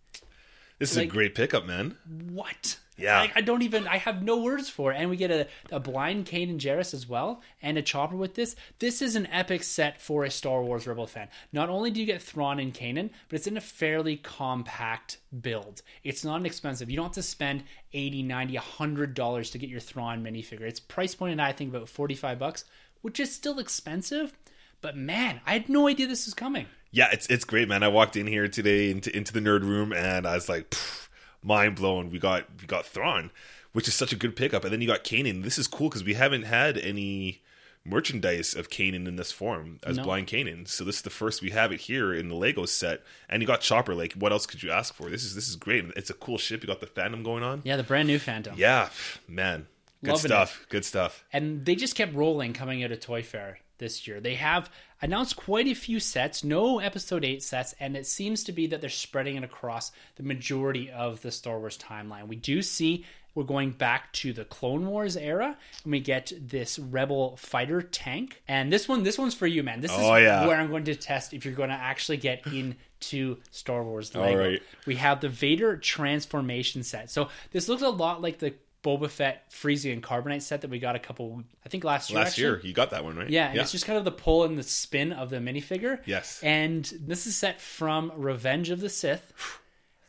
[0.78, 1.96] This is Like- a great pickup, man.
[2.08, 2.78] what?
[3.00, 3.20] Yeah.
[3.20, 3.88] I, I don't even.
[3.88, 4.98] I have no words for it.
[4.98, 8.56] And we get a, a blind Kanan Jarrus as well, and a Chopper with this.
[8.80, 11.30] This is an epic set for a Star Wars Rebel fan.
[11.52, 15.82] Not only do you get Thrawn and Kanan, but it's in a fairly compact build.
[16.04, 16.90] It's not expensive.
[16.90, 20.62] You don't have to spend 80 90 100 dollars to get your Thrawn minifigure.
[20.62, 22.66] It's price pointed, I think, about 45 bucks,
[23.02, 24.34] which is still expensive.
[24.82, 26.68] But man, I had no idea this was coming.
[26.92, 27.84] Yeah, it's it's great, man.
[27.84, 31.09] I walked in here today into into the nerd room, and I was like, pff,
[31.44, 32.12] mind blown.
[32.12, 33.32] We got we got Thrawn,
[33.74, 35.44] which is such a good pickup, and then you got Kanan.
[35.44, 37.42] This is cool because we haven't had any
[37.86, 40.04] merchandise of Kanan in this form as No.
[40.04, 40.68] blind Kanan.
[40.68, 43.48] So this is the first we have it here in the Lego set, and you
[43.48, 43.96] got Chopper.
[43.96, 45.10] Like, what else could you ask for?
[45.10, 45.86] This is this is great.
[45.96, 46.62] It's a cool ship.
[46.62, 47.62] You got the Phantom going on.
[47.64, 48.54] Yeah, the brand new Phantom.
[48.58, 48.90] Yeah,
[49.28, 49.68] man,
[50.04, 50.66] good Loving stuff.
[50.70, 51.24] Good stuff.
[51.34, 54.20] and they just kept rolling coming out of Toy Fair this year.
[54.22, 54.70] They have
[55.02, 58.82] announced quite a few sets, no episode 8 sets, and it seems to be that
[58.82, 62.28] they're spreading it across the majority of the Star Wars timeline.
[62.28, 63.06] We do see
[63.36, 68.42] we're going back to the Clone Wars era, and we get this Rebel fighter tank.
[68.48, 69.82] And this one, this one's for you, man.
[69.82, 70.46] This is Oh, yeah.
[70.48, 74.38] where I'm going to test if you're going to actually get into Star Wars Lego.
[74.38, 74.62] right.
[74.88, 77.10] We have the Vader transformation set.
[77.12, 80.96] So this looks a lot like the Boba Fett and Carbonite set that we got
[80.96, 82.20] a couple, I think last year.
[82.20, 82.44] Last actually.
[82.44, 83.30] year, you got that one right.
[83.30, 86.00] Yeah, and it's just kind of the pull and the spin of the minifigure.
[86.06, 86.42] Yes.
[86.44, 89.34] And this is set from Revenge of the Sith.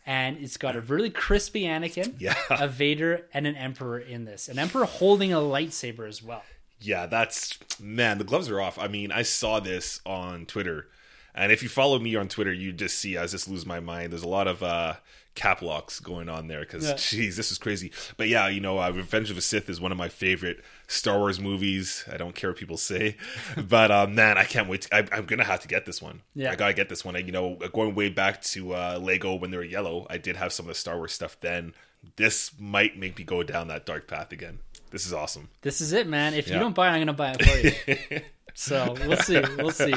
[0.06, 2.34] And it's got a really crispy Anakin, Yeah.
[2.50, 4.48] a Vader, and an Emperor in this.
[4.48, 6.42] An Emperor holding a lightsaber as well.
[6.80, 8.18] Yeah, that's man.
[8.18, 8.78] The gloves are off.
[8.78, 10.88] I mean, I saw this on Twitter,
[11.34, 14.12] and if you follow me on Twitter, you just see I just lose my mind.
[14.12, 14.94] There's a lot of uh,
[15.34, 16.94] cap locks going on there because, Yeah.
[16.94, 17.92] jeez, this is crazy.
[18.16, 21.18] But yeah, you know, uh, Revenge of the Sith is one of my favorite Star
[21.18, 22.04] Wars movies.
[22.12, 23.16] I don't care what people say,
[23.56, 24.82] but uh, man, I can't wait.
[24.82, 26.22] To, I, I'm gonna have to get this one.
[26.34, 26.50] Yeah.
[26.50, 27.16] I gotta get this one.
[27.16, 30.36] And, you know, going way back to uh, Lego when they were yellow, I did
[30.36, 31.74] have some of the Star Wars stuff then.
[32.16, 34.58] This might make me go down that dark path again.
[34.90, 35.48] This is awesome.
[35.62, 36.34] This is it, man.
[36.34, 38.20] If you don't buy it, I'm going to buy it for you.
[38.54, 39.40] so we'll see.
[39.56, 39.94] We'll see.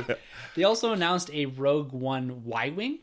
[0.56, 3.00] They also announced a Rogue One Y Wing.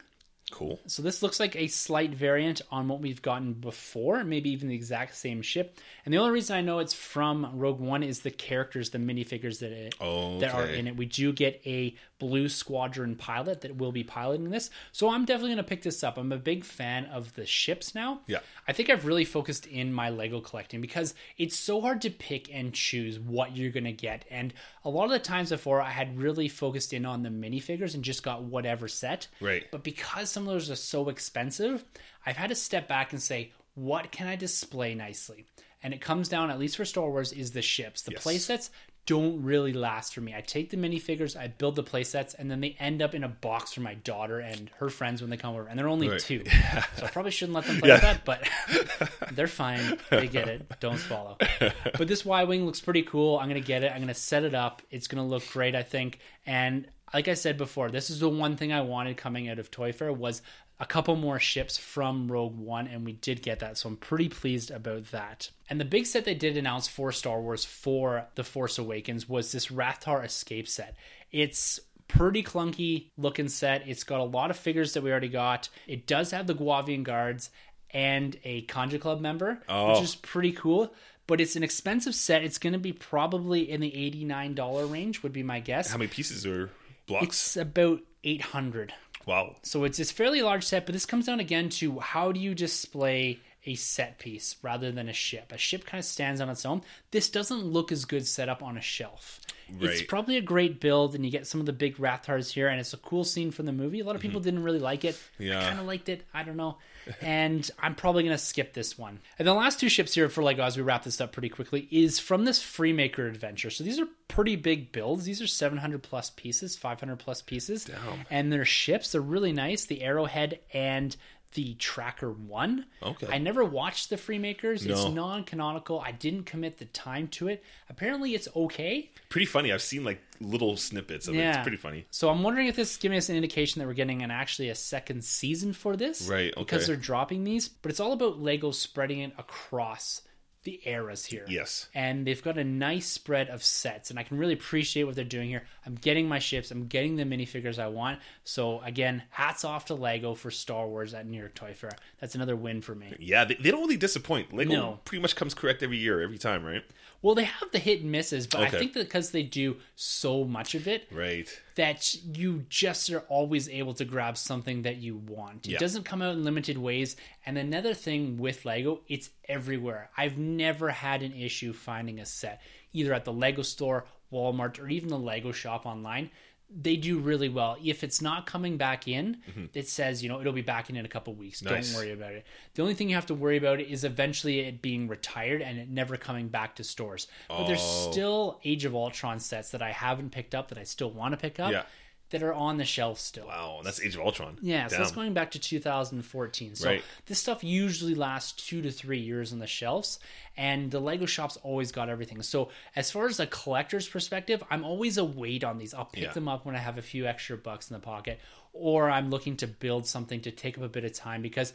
[0.50, 0.80] Cool.
[0.86, 4.74] So this looks like a slight variant on what we've gotten before, maybe even the
[4.74, 5.78] exact same ship.
[6.04, 9.60] And the only reason I know it's from Rogue One is the characters, the minifigures
[9.60, 10.96] that it, that are in it.
[10.96, 14.70] We do get a blue squadron pilot that will be piloting this.
[14.92, 16.16] So I'm definitely going to pick this up.
[16.16, 18.20] I'm a big fan of the ships now.
[18.28, 18.38] Yeah.
[18.68, 22.54] I think I've really focused in my Lego collecting because it's so hard to pick
[22.54, 24.24] and choose what you're going to get.
[24.30, 24.54] And
[24.84, 28.04] a lot of the times before, I had really focused in on the minifigures and
[28.04, 29.26] just got whatever set.
[29.40, 29.66] Right.
[29.72, 31.84] But because some of those are so expensive,
[32.24, 35.46] I've had to step back and say, what can I display nicely?
[35.82, 38.02] And it comes down, at least for Star Wars, is the ships.
[38.02, 38.22] The Yes.
[38.22, 38.70] playsets
[39.10, 40.32] don't really last for me.
[40.36, 43.28] I take the minifigures, I build the playsets, and then they end up in a
[43.28, 45.66] box for my daughter and her friends when they come over.
[45.66, 46.20] And they're only Right.
[46.20, 46.44] two.
[46.96, 48.48] So I probably shouldn't let them play with that, but
[49.32, 49.98] they're fine.
[50.10, 50.70] They get it.
[50.78, 51.36] Don't swallow.
[51.98, 53.36] But this Y Wing looks pretty cool.
[53.38, 53.90] I'm going to get it.
[53.90, 54.80] I'm going to set it up.
[54.92, 56.20] It's going to look great, I think.
[56.46, 59.70] And like I said before, this is the one thing I wanted coming out of
[59.72, 60.40] Toy Fair was
[60.80, 63.76] a couple more ships from Rogue One, and we did get that.
[63.78, 65.50] So I'm pretty pleased about that.
[65.68, 69.52] And the big set they did announce for Star Wars for The Force Awakens was
[69.52, 70.96] this Rathtar Escape set.
[71.30, 71.78] It's
[72.08, 73.86] pretty clunky looking set.
[73.86, 75.68] It's got a lot of figures that we already got.
[75.86, 77.50] It does have the Guavian guards
[77.90, 80.02] and a Kanjiklub member, which Oh.
[80.02, 80.92] is pretty cool.
[81.26, 82.42] But it's an expensive set.
[82.42, 85.90] It's going to be probably in the $89 range, would be my guess.
[85.92, 86.70] How many pieces or
[87.06, 87.26] blocks?
[87.26, 88.92] It's about 800
[89.26, 89.54] wow.
[89.62, 92.54] so it's this fairly large set, but this comes down again to how do you
[92.54, 95.52] display a set piece rather than a ship?
[95.52, 96.82] A ship kind of stands on its own.
[97.10, 99.40] This doesn't look as good set up on a shelf.
[99.80, 102.80] It's probably a great build, and you get some of the big Rathtars here, and
[102.80, 104.00] it's a cool scene from the movie.
[104.00, 104.46] A lot of people mm-hmm.
[104.46, 105.16] didn't really like it.
[105.38, 105.60] I Yeah.
[105.68, 106.24] kind of liked it.
[106.34, 106.78] I don't know.
[107.22, 109.20] And I'm probably going to skip this one.
[109.38, 111.88] And the last two ships here for Lego, as we wrap this up pretty quickly,
[111.90, 113.70] is from this Freemaker adventure.
[113.70, 115.24] So these are pretty big builds.
[115.24, 117.88] These are 700 plus pieces, 500 plus pieces.
[118.30, 119.12] And they're ships.
[119.12, 119.86] They're really nice.
[119.86, 121.16] The Arrowhead and
[121.52, 122.86] the Tracker 1.
[123.02, 123.26] Okay.
[123.30, 124.86] I never watched the Freemakers.
[124.86, 126.00] It's non canonical.
[126.00, 127.64] I didn't commit the time to it.
[127.88, 129.10] Apparently, it's okay.
[129.28, 129.72] Pretty funny.
[129.72, 131.38] I've seen like little snippets of it.
[131.38, 131.56] Yeah.
[131.56, 132.06] It's pretty funny.
[132.10, 134.68] So I'm wondering if this is giving us an indication that we're getting an actually
[134.68, 136.28] a second season for this.
[136.28, 136.62] Right, Okay.
[136.62, 137.68] Because they're dropping these.
[137.68, 140.22] But it's all about Lego spreading it across
[140.64, 141.44] the eras here.
[141.48, 141.88] Yes.
[141.94, 145.24] And they've got a nice spread of sets, and I can really appreciate what they're
[145.24, 145.64] doing here.
[145.86, 148.20] I'm getting my ships, I'm getting the minifigures I want.
[148.44, 151.92] So again, hats off to Lego for Star Wars at New York Toy Fair.
[152.20, 153.14] That's another win for me.
[153.18, 154.52] Yeah, they, they don't really disappoint.
[154.52, 155.00] Lego No.
[155.04, 156.84] pretty much comes correct every year, every time, right?
[157.22, 160.44] Well, they have the hit and misses, but I think that because they do so
[160.44, 161.48] much of it, Right.
[161.74, 165.66] that you just are always able to grab something that you want.
[165.66, 165.78] It Yeah.
[165.78, 167.16] doesn't come out in limited ways.
[167.44, 170.10] And another thing with Lego, it's everywhere.
[170.16, 172.62] I've never had an issue finding a set,
[172.94, 176.30] either at the Lego store, Walmart, or even the Lego shop online.
[176.72, 177.76] They do really well.
[177.82, 179.38] If it's not coming back in,
[179.74, 181.60] it says, you know, it'll be back in in a couple weeks.
[181.62, 181.74] Mm-hmm.
[181.74, 181.92] Nice.
[181.92, 182.46] Don't worry about it.
[182.74, 185.88] The only thing you have to worry about is eventually it being retired and it
[185.88, 187.26] never coming back to stores.
[187.48, 188.10] But there's Oh.
[188.12, 191.36] still Age of Ultron sets that I haven't picked up that I still want to
[191.38, 191.82] pick up Yeah.
[192.30, 193.46] That are on the shelf still.
[193.46, 194.56] Wow, that's Age of Ultron.
[194.62, 195.14] Yeah, so it's Damn.
[195.16, 196.74] going back to 2014.
[196.76, 197.02] So Right.
[197.26, 200.18] this stuff usually lasts two to three years on the shelves,
[200.56, 202.40] and the Lego shop's always got everything.
[202.42, 205.92] So as far as a collector's perspective, I'm always a wait on these.
[205.94, 206.32] I'll pick Yeah.
[206.32, 208.40] them up when I have a few extra bucks in the pocket,
[208.72, 211.72] or I'm looking to build something to take up a bit of time because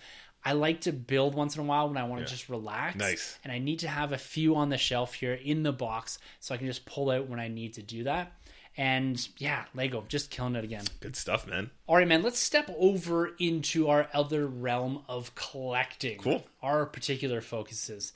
[0.47, 2.95] I like to build once in a while when I want to just relax.
[2.97, 3.39] Nice.
[3.43, 6.53] And I need to have a few on the shelf here in the box so
[6.53, 8.31] I can just pull out when I need to do that.
[8.77, 10.83] And yeah, Lego, just killing it again.
[10.99, 11.71] Good stuff, man.
[11.87, 16.17] All right, man, let's step over into our other realm of collecting.
[16.17, 16.45] Cool.
[16.61, 18.11] Our particular focuses.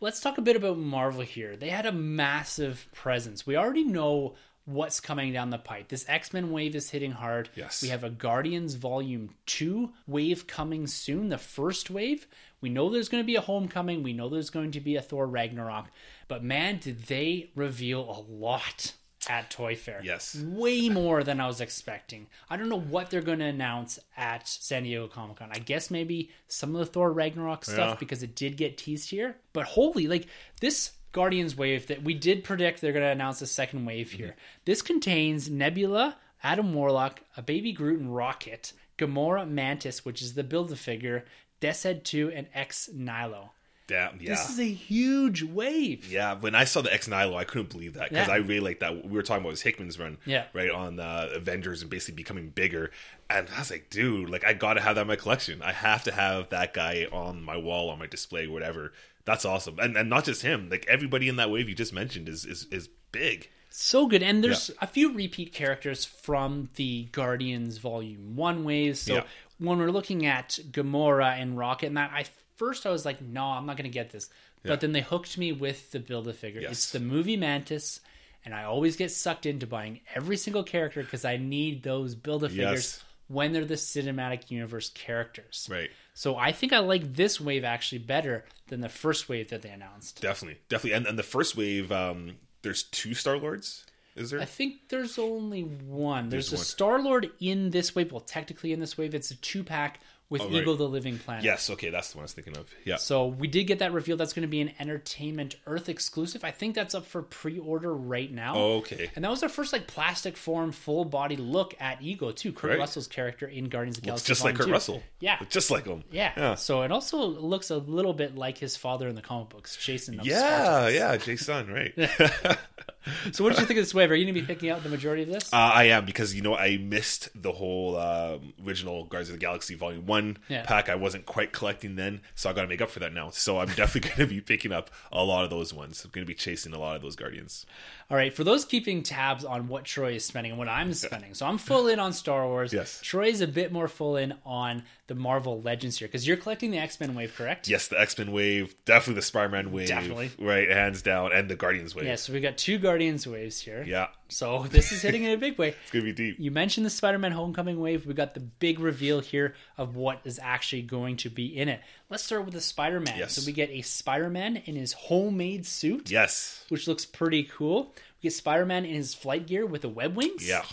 [0.00, 1.56] Let's talk a bit about Marvel here.
[1.56, 3.46] They had a massive presence.
[3.46, 4.34] We already know
[4.66, 5.88] what's coming down the pipe.
[5.88, 7.48] This X Men wave is hitting hard.
[7.54, 7.82] Yes.
[7.82, 12.26] We have a Guardians Volume 2 wave coming soon, the first wave.
[12.60, 14.02] We know there's going to be a Homecoming.
[14.02, 15.88] We know there's going to be a Thor Ragnarok.
[16.28, 18.94] But man, did they reveal a lot
[19.28, 20.00] at Toy Fair.
[20.02, 20.36] Yes.
[20.36, 22.26] Way more than I was expecting.
[22.50, 25.50] I don't know what they're going to announce at San Diego Comic Con.
[25.52, 27.96] I guess maybe some of the Thor Ragnarok stuff Yeah.
[27.98, 29.36] because it did get teased here.
[29.52, 30.26] But holy, like
[30.60, 34.28] this Guardians wave that we did predict they're going to announce a second wave here.
[34.28, 34.60] Mm-hmm.
[34.64, 40.44] This contains Nebula, Adam Warlock, a baby Groot and Rocket, Gamora Mantis, which is the
[40.44, 41.24] build a figure,
[41.60, 43.52] Desed 2, and Ex Nihilo.
[43.86, 44.30] Damn, yeah.
[44.30, 46.10] This is a huge wave.
[46.10, 48.34] Yeah, when I saw the Ex Nihilo, I couldn't believe that because Yeah.
[48.34, 49.04] I really like that.
[49.04, 50.46] We were talking about was Hickman's run, Yeah.
[50.54, 52.90] right on uh, Avengers and basically becoming bigger.
[53.28, 55.60] And I was like, dude, like I gotta have that in my collection.
[55.60, 58.92] I have to have that guy on my wall, on my display, whatever.
[59.26, 60.68] That's awesome, and and not just him.
[60.70, 63.50] Like everybody in that wave you just mentioned is is is big.
[63.70, 64.22] So good.
[64.22, 68.96] And there's a few repeat characters from the Guardians Volume 1 wave.
[68.96, 69.22] So Yeah.
[69.58, 72.24] when we're looking at Gamora and Rocket and that, I
[72.56, 74.28] first I was like, no, I'm not going to get this.
[74.62, 76.62] But then they hooked me with the build a figure.
[76.62, 76.70] Yes.
[76.72, 78.00] It's the movie Mantis.
[78.46, 82.44] And I always get sucked into buying every single character because I need those build
[82.44, 83.04] a figures Yes.
[83.28, 85.68] when they're the cinematic universe characters.
[85.70, 85.90] Right.
[86.14, 89.70] So I think I like this wave actually better than the first wave that they
[89.70, 90.20] announced.
[90.22, 90.92] Definitely, definitely.
[90.96, 93.84] And and the first wave, um, there's two Star Lords.
[94.14, 94.40] Is there?
[94.40, 96.28] I think there's only one.
[96.28, 96.64] There's, There's a.
[96.64, 98.12] Star Lord in this wave.
[98.12, 100.00] Well, technically in this wave, it's a two pack
[100.30, 100.54] with oh, right.
[100.54, 101.44] Ego the Living Planet.
[101.44, 101.68] yes.
[101.70, 102.66] Okay, that's the one I was thinking of.
[102.84, 102.96] Yeah.
[102.96, 104.16] So we did get that reveal.
[104.16, 106.44] That's going to be an Entertainment Earth exclusive.
[106.44, 108.54] I think that's up for pre-order right now.
[108.56, 109.10] Oh, okay.
[109.14, 112.52] And that was our first like plastic form, full body look at Ego too.
[112.52, 112.78] Kurt Right.
[112.78, 114.30] Russell's character in Guardians of the It's Galaxy.
[114.30, 114.72] just like Kurt 2.
[114.72, 115.02] Russell.
[115.20, 115.36] Yeah.
[115.40, 116.02] It's just like him.
[116.10, 116.32] Yeah.
[116.36, 116.54] Yeah.
[116.54, 120.20] So it also looks a little bit like his father in the comic books, Jason.
[120.22, 120.94] Yeah, Spartacus.
[120.94, 122.58] yeah, Jason, right.
[123.32, 124.10] So what did you think of this wave?
[124.10, 125.52] Are you going to be picking out the majority of this?
[125.52, 129.40] Uh, I am because you know I missed the whole um, original Guardians of the
[129.40, 130.64] Galaxy Volume One Yeah.
[130.64, 130.88] pack.
[130.88, 133.30] I wasn't quite collecting then, so I got to make up for that now.
[133.30, 136.04] So I'm definitely going to be picking up a lot of those ones.
[136.04, 137.66] I'm going to be chasing a lot of those Guardians.
[138.10, 141.34] All right, for those keeping tabs on what Troy is spending and what I'm spending,
[141.34, 142.72] so I'm full in on Star Wars.
[142.72, 143.00] Yes.
[143.02, 146.78] Troy's a bit more full in on the Marvel Legends here because you're collecting the
[146.78, 147.68] X Men wave, correct?
[147.68, 150.30] Yes, the X Men wave, definitely the Spider Man wave, Definitely.
[150.38, 152.06] right, hands down, and the Guardians wave.
[152.06, 153.84] Yeah, so we got two Guardians waves here.
[153.86, 155.68] Yeah, So this is hitting in a big way.
[155.82, 156.36] it's gonna be deep.
[156.38, 158.06] You mentioned the Spider-Man Homecoming wave.
[158.06, 161.80] We got the big reveal here of what is actually going to be in it.
[162.10, 163.14] Let's start with the Spider-Man.
[163.18, 163.34] Yes.
[163.34, 167.92] So we get a Spider-Man in his homemade suit, Yes, which looks pretty cool.
[168.22, 170.46] We get Spider-Man in his flight gear with the web wings.
[170.48, 170.64] yeah,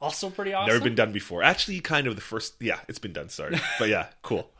[0.00, 0.72] Also pretty awesome.
[0.74, 1.42] never been done before.
[1.42, 2.54] Actually, kind of the first.
[2.60, 3.28] Yeah, it's been done.
[3.28, 4.50] Sorry, but yeah, cool.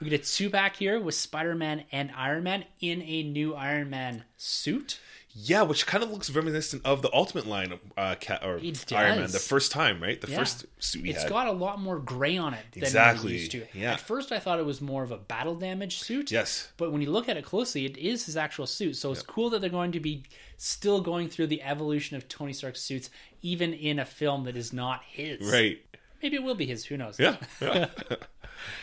[0.00, 3.54] We get a two pack here with Spider Man and Iron Man in a new
[3.54, 4.98] Iron Man suit.
[5.38, 8.58] Yeah, which kind of looks reminiscent of the Ultimate line, uh, Cat or
[8.92, 10.18] Iron Man, the first time, right?
[10.18, 10.38] The Yeah.
[10.38, 11.28] first suit he It's had.
[11.30, 13.66] got a lot more gray on it than Exactly, used to.
[13.74, 13.92] yeah.
[13.92, 16.30] At first, I thought it was more of a battle damage suit.
[16.30, 18.96] yes, But when you look at it closely, it is his actual suit.
[18.96, 20.22] So it's cool that they're going to be
[20.56, 23.10] still going through the evolution of Tony Stark's suits,
[23.42, 25.40] even in a film that is not his.
[25.52, 25.82] right.
[26.22, 26.86] Maybe it will be his.
[26.86, 27.18] Who knows?
[27.20, 27.88] Yeah, yeah.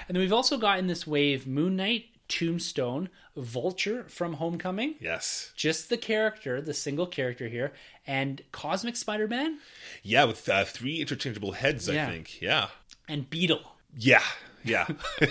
[0.08, 2.06] And then we've also got in this wave Moon Knight,
[2.38, 4.96] Tombstone, Vulture from Homecoming.
[5.00, 7.74] yes, just the character, the single character here,
[8.08, 9.60] and Cosmic Spider Man
[10.02, 10.24] yeah.
[10.26, 12.08] With uh, three interchangeable heads, Yeah.
[12.08, 12.42] I think.
[12.42, 12.68] Yeah,
[13.08, 13.62] and Beetle.
[13.98, 14.24] yeah,
[14.66, 14.88] Yeah,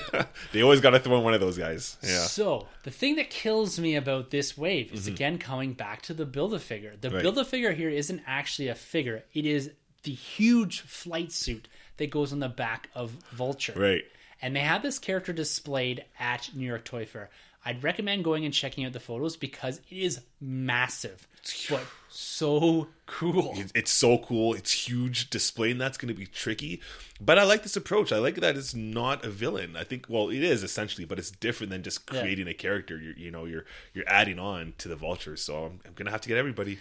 [0.53, 1.97] they always got to throw in one of those guys.
[2.03, 6.15] Yeah, So the thing that kills me about this wave is again coming back to
[6.15, 6.95] the build a figure.
[7.01, 7.17] The Mm-hmm.
[7.17, 7.23] Right.
[7.23, 9.71] build a figure here isn't actually a figure; it is
[10.05, 13.75] the huge flight suit that goes on the back of Vulture.
[13.77, 14.05] right.
[14.43, 17.31] And they have this character displayed at New York Toy Fair.
[17.65, 21.29] I'd recommend going and checking out the photos because it is massive,
[21.71, 23.53] but so cool.
[23.73, 24.53] It's- so cool.
[24.55, 25.31] It's huge.
[25.31, 26.81] Displaying that's going to be tricky,
[27.21, 28.11] but I like this approach.
[28.11, 29.77] I like that it's not a villain.
[29.77, 32.21] I think well, it is essentially, but it's different than just Yeah.
[32.23, 32.99] creating a character.
[32.99, 33.65] You're, you know, you're
[33.95, 35.37] you're adding on to the vulture.
[35.37, 36.79] So I'm, I'm gonna have to get everybody.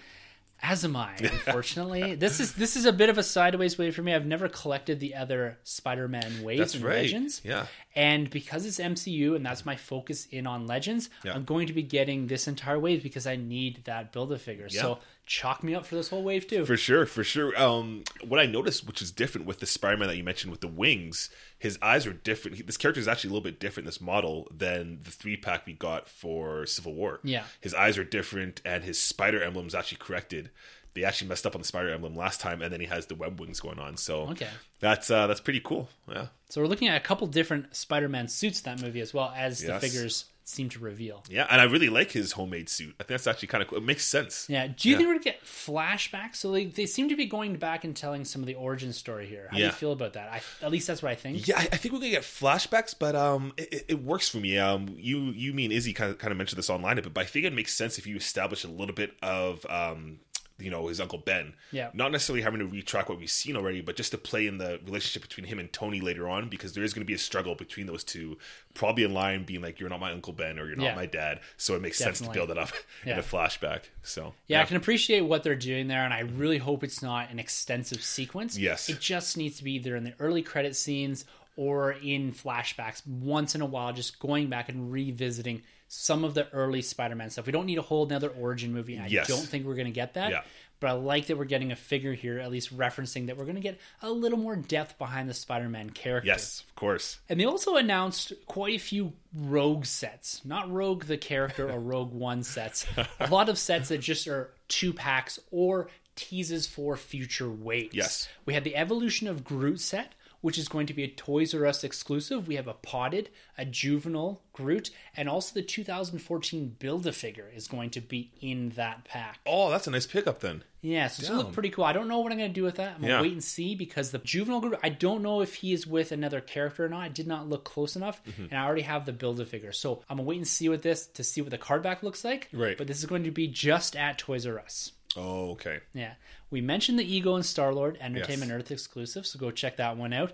[0.64, 2.16] As am I, unfortunately.
[2.16, 4.14] this is this is a bit of a sideways wave for me.
[4.14, 6.98] I've never collected the other Spider-Man waves That's and right.
[6.98, 7.42] Legends.
[7.44, 7.66] Yeah.
[7.96, 11.34] And because it's MCU and that's my focus in on Legends, Yeah.
[11.34, 14.70] I'm going to be getting this entire wave because I need that build a figure.
[14.70, 16.66] So chalk me up for this whole wave too.
[16.66, 17.58] For sure, for sure.
[17.62, 20.68] Um, what I noticed, which is different with the Spider-Man that you mentioned with the
[20.68, 22.58] wings, his eyes are different.
[22.58, 23.86] He- this character is actually a little bit different.
[23.86, 27.20] This model than the three pack we got for Civil War.
[27.24, 27.44] Yeah.
[27.62, 30.50] his eyes are different, and his spider emblem is actually corrected.
[30.94, 33.16] They actually messed up on the spider emblem last time, and then he has the
[33.16, 33.96] web wings going on.
[33.96, 34.50] So Okay.
[34.82, 35.88] that's uh, that's pretty cool.
[36.12, 39.32] Yeah, So we're looking at a couple different Spider-Man suits in that movie as well
[39.34, 41.24] as the figures seem to reveal.
[41.30, 42.94] yeah, and I really like his homemade suit.
[43.00, 43.78] I think that's actually kind of cool.
[43.78, 44.46] It makes sense.
[44.50, 44.68] Yeah.
[44.68, 44.98] Do you Yeah.
[44.98, 46.36] think we're gonna get flashbacks?
[46.36, 49.26] So they, they seem to be going back and telling some of the origin story
[49.28, 49.48] here.
[49.52, 50.30] How do you feel about that?
[50.32, 51.48] I, at least that's what I think.
[51.48, 54.38] Yeah, I, I think we're gonna get flashbacks, but um, it, it- it works for
[54.38, 54.58] me.
[54.58, 57.14] Um, you, you, me, and Izzy kind of kind of mentioned this online a bit,
[57.14, 60.20] but I think it makes sense if you establish a little bit of um,
[60.62, 61.54] you know, his uncle Ben.
[61.72, 61.90] Yeah.
[61.94, 64.80] Not necessarily having to retrack what we've seen already, but just to play in the
[64.86, 67.56] relationship between him and Tony later on, because there is going to be a struggle
[67.56, 68.38] between those two,
[68.74, 70.96] probably in line being like, "You're not my uncle Ben" or "You're not Yeah.
[70.96, 72.72] my dad," so it makes sense to build it up
[73.06, 73.14] Yeah.
[73.14, 73.84] in a flashback.
[74.04, 77.30] So Yeah, I can appreciate what they're doing there, and I really hope it's not
[77.32, 78.58] an extensive sequence.
[78.58, 78.90] Yes.
[78.90, 81.26] It just needs to be either in the early credit scenes
[81.58, 85.62] or in flashbacks once in a while, just going back and revisiting
[85.94, 87.46] some of the early Spider Man stuff.
[87.46, 88.98] We don't need a whole another origin movie.
[88.98, 89.28] I Yes.
[89.28, 90.32] don't think we're going to get that.
[90.32, 90.42] Yeah.
[90.80, 93.56] But I like that we're getting a figure here, at least referencing that we're going
[93.58, 96.26] to get a little more depth behind the Spider Man character.
[96.28, 97.20] yes, of course.
[97.30, 100.42] And they also announced quite a few Rogue sets.
[100.46, 102.88] Not Rogue the character or Rogue One sets.
[103.20, 107.94] A lot of sets that just are two packs or teases for future waves.
[107.94, 108.30] Yes.
[108.46, 111.66] We had the Evolution of Groot set, which is going to be a Toys R
[111.66, 112.48] Us exclusive.
[112.48, 117.68] We have a potted, a juvenile Groot, and also the 2014 Build a Figure is
[117.68, 119.40] going to be in that pack.
[119.46, 120.64] Oh, that's a nice pickup then.
[120.84, 121.84] Yeah, so it's gonna look pretty cool.
[121.86, 122.96] I don't know what I'm gonna do with that.
[122.96, 123.22] I'm gonna Yeah.
[123.22, 124.80] wait and see because the juvenile Groot.
[124.82, 127.02] I don't know if he is with another character or not.
[127.04, 128.46] I did not look close enough, Mm-hmm.
[128.46, 129.72] and I already have the build a figure.
[129.74, 132.26] So I'm gonna wait and see with this to see what the card back looks
[132.26, 132.50] like.
[132.52, 132.78] Right.
[132.78, 134.92] But this is going to be just at Toys R Us.
[135.18, 135.80] Oh, okay.
[135.94, 136.14] Yeah,
[136.50, 140.14] we mentioned the Ego and Star Lord Entertainment Earth exclusive, so go check that one
[140.14, 140.34] out.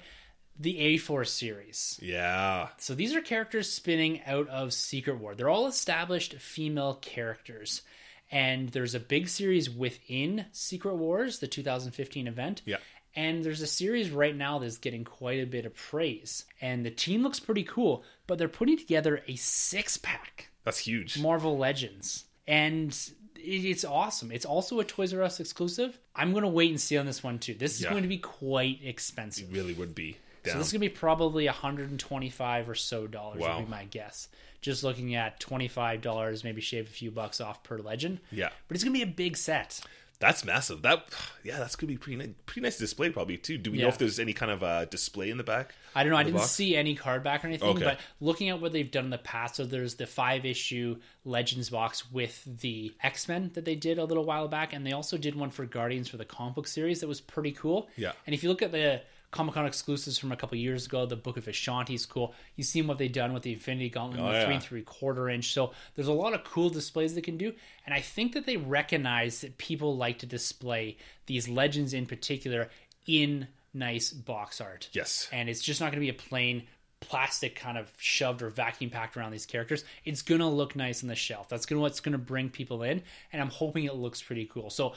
[0.59, 1.99] The A Force series.
[2.01, 2.69] Yeah.
[2.77, 5.35] So these are characters spinning out of Secret War.
[5.35, 7.83] They're all established female characters.
[8.31, 12.61] And there's a big series within Secret Wars, the 2015 event.
[12.65, 12.77] Yeah.
[13.15, 16.45] And there's a series right now that's getting quite a bit of praise.
[16.61, 21.19] And the team looks pretty cool, but they're putting together a six pack That's huge.
[21.19, 22.25] Marvel Legends.
[22.47, 22.97] And
[23.39, 24.31] it's awesome.
[24.31, 25.97] It's also a Toys R Us exclusive.
[26.15, 27.53] I'm going to wait and see on this one too.
[27.53, 27.91] This is Yeah.
[27.91, 29.49] going to be quite expensive.
[29.49, 30.17] It really would be.
[30.45, 33.57] So this is gonna be probably 125 or so dollars Wow.
[33.57, 34.29] would be my guess.
[34.61, 38.19] Just looking at 25 dollars, maybe shave a few bucks off per legend.
[38.31, 38.49] Yeah.
[38.69, 39.81] but it's gonna be a big set.
[40.19, 40.81] That's massive.
[40.81, 41.07] That
[41.43, 43.57] yeah, that's gonna be pretty nice, pretty nice display probably too.
[43.59, 45.75] Do we know if there's any kind of uh, display in the back?
[45.93, 46.17] I don't know.
[46.17, 46.49] I didn't box?
[46.51, 47.83] see any card back or anything, Okay.
[47.83, 51.69] but looking at what they've done in the past, so there's the five issue Legends
[51.69, 55.17] box with the X Men that they did a little while back, and they also
[55.17, 57.87] did one for Guardians for the comic book series that was pretty cool.
[57.95, 58.13] Yeah.
[58.25, 59.01] And if you look at the
[59.37, 62.33] Comic Con exclusives from a couple years ago, the Book of Vishanti is cool.
[62.55, 64.45] You've seen what they've done with the Infinity Gauntlet, Oh, the yeah.
[64.45, 65.53] three and three quarter inch.
[65.53, 67.53] So there's a lot of cool displays they can do,
[67.85, 72.69] and I think that they recognize that people like to display these legends in particular
[73.05, 75.29] in nice box art Yes.
[75.31, 76.63] and it's just not going to be a plain
[76.99, 79.85] plastic kind of shoved or vacuum packed around these characters.
[80.03, 81.47] It's going to look nice on the shelf.
[81.47, 84.45] That's going to what's going to bring people in, and I'm hoping it looks pretty
[84.45, 84.71] cool.
[84.71, 84.93] So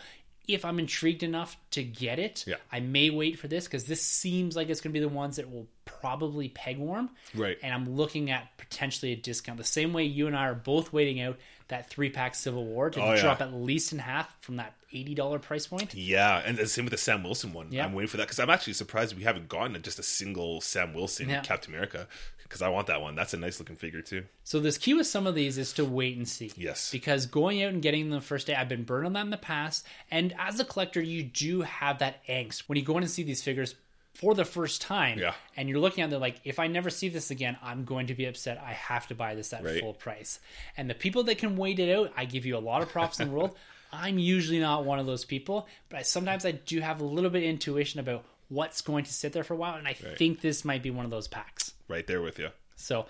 [0.55, 2.57] if I'm intrigued enough to get it, Yeah.
[2.73, 5.37] I may wait for this because this seems like it's going to be the ones
[5.37, 7.11] that will probably peg warm.
[7.35, 7.59] Right.
[7.63, 9.59] And I'm looking at potentially a discount.
[9.59, 11.39] The same way you and I are both waiting out
[11.69, 13.21] that three pack Civil War to Oh, yeah.
[13.21, 15.95] drop at least in half from that $80 price point.
[15.95, 17.69] Yeah, and the same with the Sam Wilson one.
[17.71, 17.85] Yeah.
[17.85, 20.95] I'm waiting for that because I'm actually surprised we haven't gotten just a single Sam
[20.95, 21.41] Wilson Yeah.
[21.43, 22.09] Captain America
[22.51, 23.15] because I want that one.
[23.15, 24.25] That's a nice looking figure too.
[24.43, 26.51] So this key with some of these is to wait and see.
[26.57, 26.91] Yes.
[26.91, 29.31] Because going out and getting them the first day, I've been burned on that in
[29.31, 29.87] the past.
[30.11, 33.23] And as a collector, you do have that angst when you go in and see
[33.23, 33.77] these figures
[34.15, 35.21] for the first time.
[35.21, 35.35] Yeah.
[35.57, 38.15] And you're looking at them like, if I never see this again, I'm going to
[38.15, 38.59] be upset.
[38.59, 39.81] I have to buy this at Right.
[39.81, 40.41] full price.
[40.77, 43.21] And the people that can wait it out, I give you a lot of props
[43.21, 43.57] in the world.
[43.93, 47.31] I'm usually not one of those people, but I, sometimes I do have a little
[47.31, 49.77] bit of intuition about what's going to sit there for a while.
[49.77, 51.73] And I think this might be one of those packs.
[51.89, 52.51] Right there with you.
[52.77, 53.07] So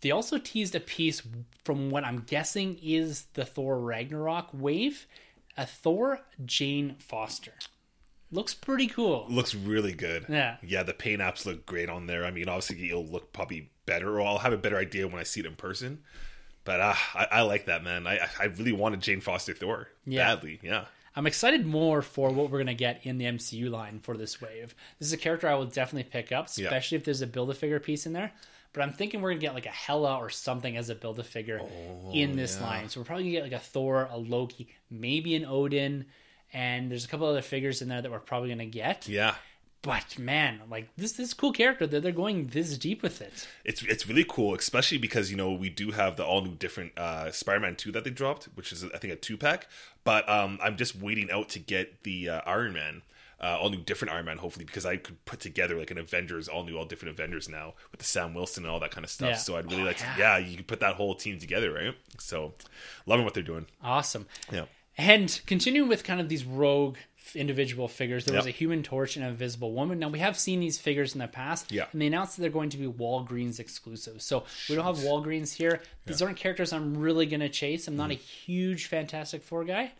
[0.00, 1.22] they also teased a piece
[1.64, 5.06] from what I'm guessing is the Thor Ragnarok wave,
[5.56, 7.52] a Thor Jane Foster.
[8.30, 9.26] Looks pretty cool.
[9.28, 10.26] Looks really good.
[10.28, 10.56] Yeah.
[10.62, 12.24] Yeah, the paint apps look great on there.
[12.24, 15.22] I mean, obviously it'll look probably better, or I'll have a better idea when I
[15.24, 16.00] see it in person.
[16.64, 18.06] But uh, I, I like that man.
[18.06, 20.34] I I really wanted Jane Foster Thor Yeah.
[20.34, 20.58] badly.
[20.62, 20.86] Yeah.
[21.16, 24.40] I'm excited more for what we're going to get in the MCU line for this
[24.40, 24.74] wave.
[24.98, 26.64] This is a character I will definitely pick up, Yeah.
[26.66, 28.32] especially if there's a build a figure piece in there.
[28.72, 31.20] But I'm thinking we're going to get like a Hela or something as a build
[31.20, 31.60] a figure
[32.12, 32.66] in this Oh, yeah.
[32.66, 32.88] line.
[32.88, 36.06] So we're probably going to get like a Thor, a Loki, maybe an Odin,
[36.52, 39.06] and there's a couple other figures in there that we're probably going to get.
[39.08, 39.36] Yeah.
[39.82, 43.46] But man, like this this cool character that they're going this deep with it.
[43.66, 46.96] It's it's really cool, especially because you know we do have the all new different
[46.98, 49.68] uh, Spider-Man two that they dropped, which is I think a two pack.
[50.04, 53.02] But um, I'm just waiting out to get the uh, Iron Man,
[53.40, 56.46] uh, all new different Iron Man, hopefully because I could put together like an Avengers,
[56.46, 59.10] all new, all different Avengers now with the Sam Wilson and all that kind of
[59.10, 59.28] stuff.
[59.30, 59.36] Yeah.
[59.36, 60.14] So I'd really Oh, like yeah.
[60.14, 61.94] to, yeah, you could put that whole team together, right?
[62.18, 62.54] So
[63.06, 63.66] loving what they're doing.
[63.82, 64.26] Awesome.
[64.52, 64.66] Yeah.
[64.96, 66.98] And continuing with kind of these rogue
[67.36, 69.98] individual figures, there was a Human Torch and a Invisible Woman.
[69.98, 71.86] Now we have seen these figures in the past, Yeah.
[71.92, 74.24] and they announced that they're going to be Walgreens exclusives.
[74.24, 75.80] So we don't have Walgreens here.
[76.06, 77.88] These aren't characters I'm really going to chase.
[77.88, 78.22] I'm not a Mm-hmm.
[78.52, 79.92] huge Fantastic Four guy,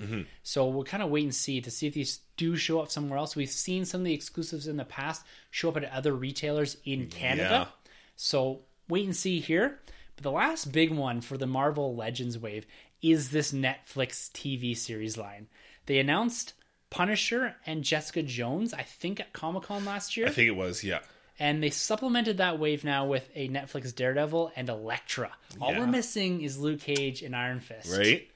[0.43, 3.19] so we'll kind of wait and see to see if these do show up somewhere
[3.19, 3.37] else.
[3.37, 7.07] We've seen some of the exclusives in the past show up at other retailers in
[7.09, 7.69] Canada.
[7.69, 7.89] Yeah.
[8.17, 9.81] So wait and see here.
[10.17, 12.67] But the last big one for the Marvel Legends wave
[13.03, 15.49] is this Netflix TV series line.
[15.87, 16.55] They announced
[16.91, 20.27] Punisher and Jessica Jones, I think at Comic Con last year.
[20.27, 21.01] I think it was yeah.
[21.39, 25.33] and they supplemented that wave now with a Netflix Daredevil and Elektra.
[25.61, 25.81] All Yeah.
[25.81, 27.97] we're missing is Luke Cage and Iron Fist.
[27.97, 28.29] Right.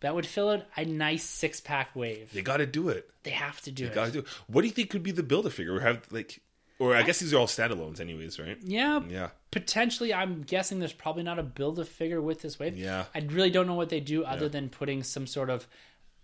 [0.00, 2.30] That would fill out a nice six pack wave.
[2.32, 3.10] They got to do it.
[3.22, 3.94] They have to do it.
[3.94, 4.18] Got to do.
[4.20, 4.26] It.
[4.46, 5.74] What do you think could be the build a figure?
[5.74, 6.40] Or have like,
[6.78, 8.58] or I guess these are all standalones, anyways, right?
[8.62, 9.30] Yeah, Yeah.
[9.50, 13.06] potentially i'm guessing there's probably not a build a figure with this wave Yeah.
[13.14, 14.48] i really don't know what they do other Yeah.
[14.50, 15.66] than putting some sort of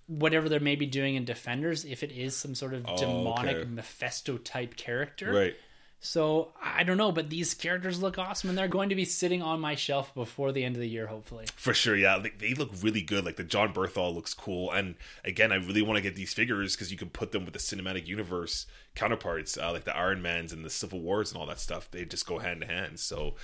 [0.07, 3.68] whatever they're maybe doing in defenders if it is some sort of demonic Oh, okay.
[3.70, 5.55] mephisto type character Right.
[6.00, 9.40] so i don't know but these characters look awesome and they're going to be sitting
[9.42, 12.55] on my shelf before the end of the year hopefully For sure, yeah, they, they
[12.55, 13.24] look really good.
[13.24, 16.74] Like the Jon Bernthal looks cool, and again, I really want to get these figures
[16.74, 20.53] because you can put them with the cinematic universe counterparts, uh, like the Iron Mans
[20.53, 21.88] and the Civil Wars and all that stuff.
[21.92, 22.98] They just go hand to hand.
[22.98, 23.36] So,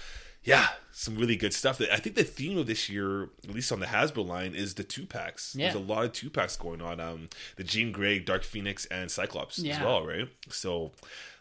[0.45, 1.80] yeah, some really good stuff.
[1.93, 4.84] I think the theme of this year, at least on the Hasbro line, is the
[4.84, 5.55] two packs.
[5.55, 5.66] Yeah.
[5.72, 7.01] There's a lot of two packs going on.
[7.01, 10.28] Um, the Jean Grey, Dark Phoenix, and Cyclops as well, right?
[10.49, 10.93] So,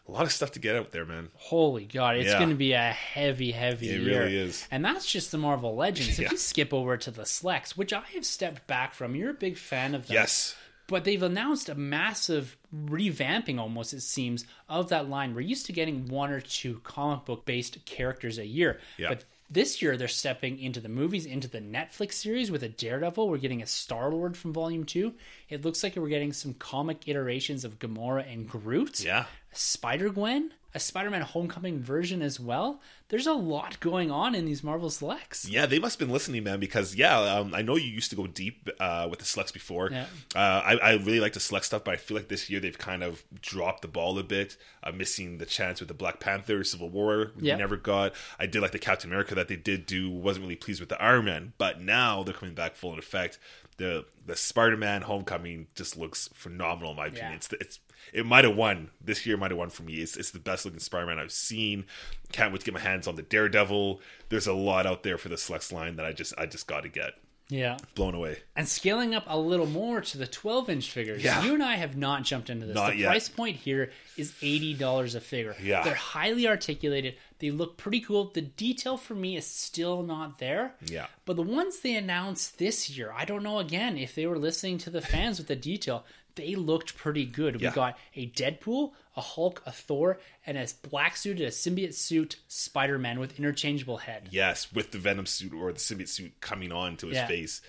[0.06, 1.28] a lot of stuff to get out there, man.
[1.34, 2.38] holy god it's Yeah.
[2.38, 3.96] going to be a heavy heavy year.
[3.96, 4.66] It year really is.
[4.70, 6.30] and that's just the marvel legends if Yeah.
[6.30, 9.58] you skip over to the slex which i have stepped back from you're a big
[9.58, 10.56] fan of that Yes.
[10.88, 15.34] But they've announced a massive revamping almost it seems of that line.
[15.34, 18.80] We're used to getting one or two comic book based characters a year.
[18.96, 19.10] Yeah.
[19.10, 23.28] but this year they're stepping into the movies into the netflix series with a daredevil.
[23.28, 25.14] We're getting a star lord from volume 2
[25.48, 29.00] it looks like we're getting some comic iterations of gamora and groot.
[29.00, 29.24] Yeah.
[29.52, 34.62] spider gwen a spider-man homecoming version as well there's a lot going on in these
[34.62, 36.60] marvel selects Yeah, they must have been listening, man.
[36.60, 39.90] Because yeah, um, I know you used to go deep uh, with the selects before.
[39.90, 40.06] Yeah.
[40.36, 42.76] Uh, I, I really like the select stuff, but I feel like this year they've
[42.76, 46.62] kind of dropped the ball a bit, uh, missing the chance with the Black Panther,
[46.64, 47.32] Civil War.
[47.36, 47.56] We Yeah.
[47.56, 48.12] never got.
[48.38, 50.10] I did like the Captain America that they did do.
[50.10, 53.38] wasn't really pleased with the Iron Man, but now they're coming back full in effect.
[53.78, 57.30] The the Spider Man Homecoming just looks phenomenal in my opinion.
[57.30, 57.36] Yeah.
[57.36, 57.78] It's it's
[58.12, 59.36] it might have won this year.
[59.36, 59.96] Might have won for me.
[59.96, 61.86] It's it's the best looking Spider Man I've seen.
[62.32, 64.00] Can't wait to get my hands on the Daredevil.
[64.28, 66.82] There's a lot out there for the Slex line that I just I just got
[66.82, 67.14] to get
[67.48, 68.38] yeah blown away.
[68.56, 71.24] And scaling up a little more to the 12 inch figures.
[71.24, 71.42] Yeah.
[71.44, 72.74] You and I have not jumped into this.
[72.74, 73.08] Not the yet.
[73.08, 75.56] price point here is $80 a figure.
[75.62, 75.82] Yeah.
[75.82, 77.16] They're highly articulated.
[77.40, 78.30] They look pretty cool.
[78.34, 80.74] The detail for me is still not there.
[80.84, 81.06] Yeah.
[81.24, 84.78] But the ones they announced this year, I don't know again if they were listening
[84.78, 86.04] to the fans with the detail.
[86.34, 87.60] They looked pretty good.
[87.60, 87.70] Yeah.
[87.70, 92.36] We got a Deadpool, a Hulk, a Thor, and a black suited, a symbiote suit
[92.46, 94.28] Spider Man with interchangeable head.
[94.30, 97.26] Yes, with the Venom suit or the symbiote suit coming on to his Yeah.
[97.26, 97.60] face.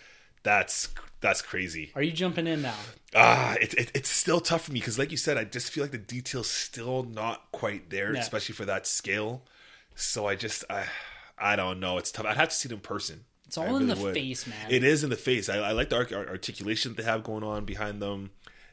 [0.44, 0.90] That's
[1.22, 1.92] that's crazy.
[1.96, 2.76] Are you jumping in now?
[3.14, 5.84] Ah, it, it, it's still tough for me because, like you said, I just feel
[5.84, 9.42] like the detail's still not quite there, especially for that scale.
[10.00, 10.86] So I just, I,
[11.38, 11.98] I don't know.
[11.98, 12.26] It's tough.
[12.26, 13.26] I'd have to see it in person.
[13.46, 14.14] It's all I in the would.
[14.14, 14.70] face, man.
[14.70, 15.50] It is in the face.
[15.50, 18.30] I, I like the arc, ar- articulation that they have going on behind them.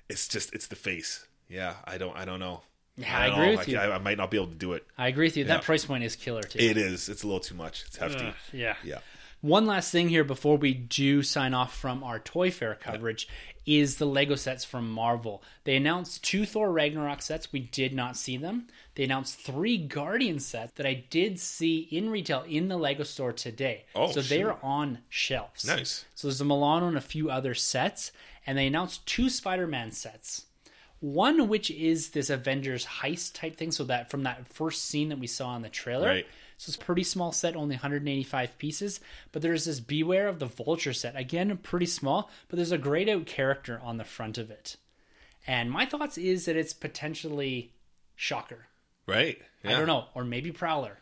[0.08, 1.26] It's just, it's the face.
[1.48, 2.62] Yeah, I don't, I don't know.
[2.96, 3.78] Yeah, I don't agree know, with you.
[3.78, 4.86] I, I might not be able to do it.
[4.96, 5.44] I agree with you.
[5.44, 6.58] That price point is killer too.
[6.58, 7.08] It is.
[7.08, 7.84] It's a little too much.
[7.86, 8.32] It's hefty.
[8.52, 8.76] yeah.
[8.84, 8.98] Yeah.
[9.46, 13.28] One last thing here before we do sign off from our Toy Fair coverage
[13.64, 15.40] is the Lego sets from Marvel.
[15.62, 17.52] They announced two Thor Ragnarok sets.
[17.52, 18.66] We did not see them.
[18.96, 23.32] They announced three Guardian sets that I did see in retail in the Lego store
[23.32, 23.84] today.
[23.94, 25.64] Oh, so they are on shelves.
[25.64, 26.06] Nice.
[26.16, 28.10] So there's a Milano and a few other sets,
[28.48, 30.46] and they announced two Spider-Man sets.
[30.98, 35.20] One which is this Avengers heist type thing, so that from that first scene that
[35.20, 36.08] we saw in the trailer.
[36.08, 36.26] Right.
[36.56, 39.00] So it's a pretty small set, only 185 pieces.
[39.32, 41.14] But there's this Beware of the Vulture set.
[41.16, 44.76] Again, pretty small, but there's a grayed out character on the front of it.
[45.46, 47.72] And my thoughts is that it's potentially
[48.16, 48.66] Shocker.
[49.06, 49.40] Right.
[49.64, 50.98] I don't know, or maybe Prowler.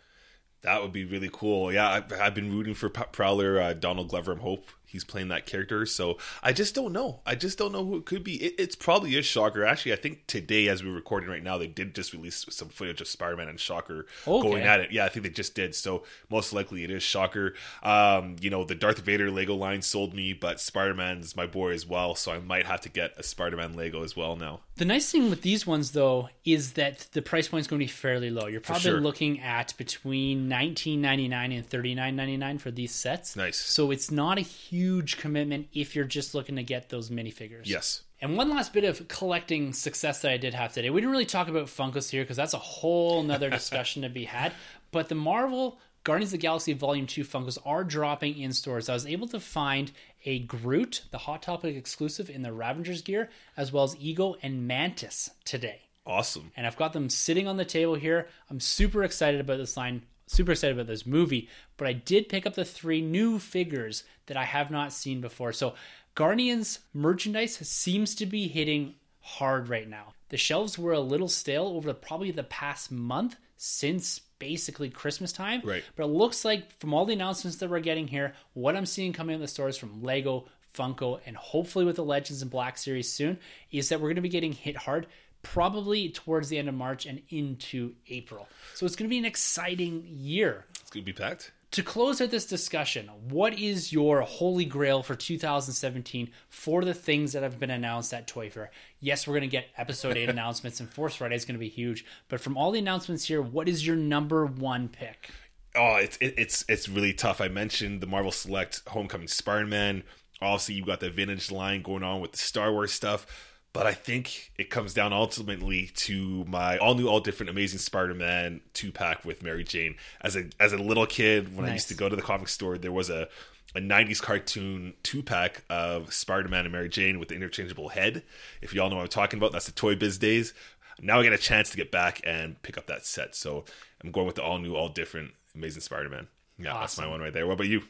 [0.62, 1.72] That would be really cool.
[1.72, 4.34] Yeah, I've, I've been rooting for P- Prowler, uh, Donald Glover.
[4.34, 5.84] I hope he's playing that character.
[5.84, 7.20] So I just don't know.
[7.26, 8.36] I just don't know who it could be.
[8.36, 9.64] It, it's probably a Shocker.
[9.64, 13.00] Actually, I think today, as we're recording right now, they did just release some footage
[13.00, 14.48] of Spider Man and Shocker Okay.
[14.48, 14.92] going at it.
[14.92, 15.74] Yeah, I think they just did.
[15.74, 17.54] So most likely it is Shocker.
[17.82, 21.72] Um, you know, the Darth Vader Lego line sold me, but Spider Man's my boy
[21.72, 22.14] as well.
[22.14, 24.60] So I might have to get a Spider Man Lego as well now.
[24.76, 27.84] The nice thing with these ones, though, is that the price point is going to
[27.84, 28.46] be fairly low.
[28.46, 29.00] You're probably sure.
[29.00, 33.36] looking at between nineteen ninety nine and thirty nine ninety nine for these sets.
[33.36, 33.56] Nice.
[33.56, 34.83] So it's not a huge
[35.16, 37.66] commitment if you're just looking to get those minifigures.
[37.66, 38.02] Yes.
[38.20, 40.90] And one last bit of collecting success that I did have today.
[40.90, 44.24] We didn't really talk about Funkos here because that's a whole nother discussion to be
[44.24, 44.52] had.
[44.92, 48.88] But the Marvel Guardians of the Galaxy Volume 2 Funkos are dropping in stores.
[48.88, 49.90] I was able to find
[50.26, 54.68] a Groot, the Hot Topic exclusive in the Ravagers gear, as well as Ego and
[54.68, 55.80] Mantis today.
[56.06, 56.52] Awesome.
[56.56, 58.28] And I've got them sitting on the table here.
[58.50, 61.48] I'm super excited about this line, super excited about this movie.
[61.76, 65.52] But I did pick up the three new figures that I have not seen before.
[65.52, 65.74] So
[66.14, 70.14] Guardians merchandise seems to be hitting hard right now.
[70.28, 75.32] The shelves were a little stale over the, probably the past month since basically Christmas
[75.32, 75.62] time.
[75.64, 75.84] Right.
[75.96, 79.12] But it looks like from all the announcements that we're getting here, what I'm seeing
[79.12, 83.10] coming in the stores from Lego, Funko, and hopefully with the Legends and Black series
[83.10, 83.38] soon,
[83.70, 85.06] is that we're going to be getting hit hard
[85.44, 88.48] probably towards the end of March and into April.
[88.74, 90.64] So it's going to be an exciting year.
[90.80, 91.52] It's going to be packed.
[91.72, 97.32] To close out this discussion, what is your holy grail for 2017 for the things
[97.32, 98.70] that have been announced at Toy Fair?
[99.00, 101.68] Yes, we're going to get episode 8 announcements, and Force Friday is going to be
[101.68, 102.04] huge.
[102.28, 105.30] But from all the announcements here, what is your number one pick?
[105.74, 107.40] Oh, it's it, it's it's really tough.
[107.40, 110.04] I mentioned the Marvel Select Homecoming Spider-Man.
[110.40, 113.26] Obviously, you've got the vintage line going on with the Star Wars stuff,
[113.74, 118.62] but I think it comes down ultimately to my all new, all different, Amazing Spider-Man
[118.72, 119.96] two pack with Mary Jane.
[120.22, 122.78] As a as a little kid, when I used to go to the comic store,
[122.78, 123.28] there was a
[123.74, 128.22] a 90s cartoon two pack of Spider Man and Mary Jane with the interchangeable head.
[128.62, 130.54] If y'all know what I'm talking about, that's the Toy Biz days.
[131.02, 133.34] Now I get a chance to get back and pick up that set.
[133.34, 133.64] So
[134.02, 136.28] I'm going with the all new, all different Amazing Spider Man.
[136.56, 137.48] Yeah, that's my one right there.
[137.48, 137.82] What about you?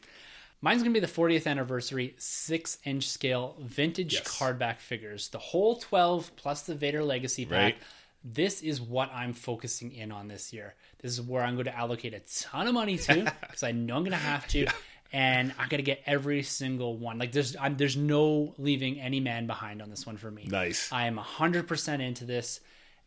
[0.65, 4.23] Mine's going to be the 40th anniversary 6 inch scale vintage Yes.
[4.39, 5.29] cardback figures.
[5.29, 7.59] The whole 12 plus the Vader Legacy pack.
[7.75, 7.77] Right.
[8.25, 10.75] This is what I'm focusing in on this year.
[11.03, 13.97] This is where I'm going to allocate a ton of money to because I know
[13.97, 14.67] I'm going to have to.
[15.13, 17.19] And I got to get every single one.
[17.19, 20.47] Like there's, I'm, there's no leaving any man behind on this one for me.
[20.51, 20.91] Nice.
[20.91, 22.61] I am 100% into this,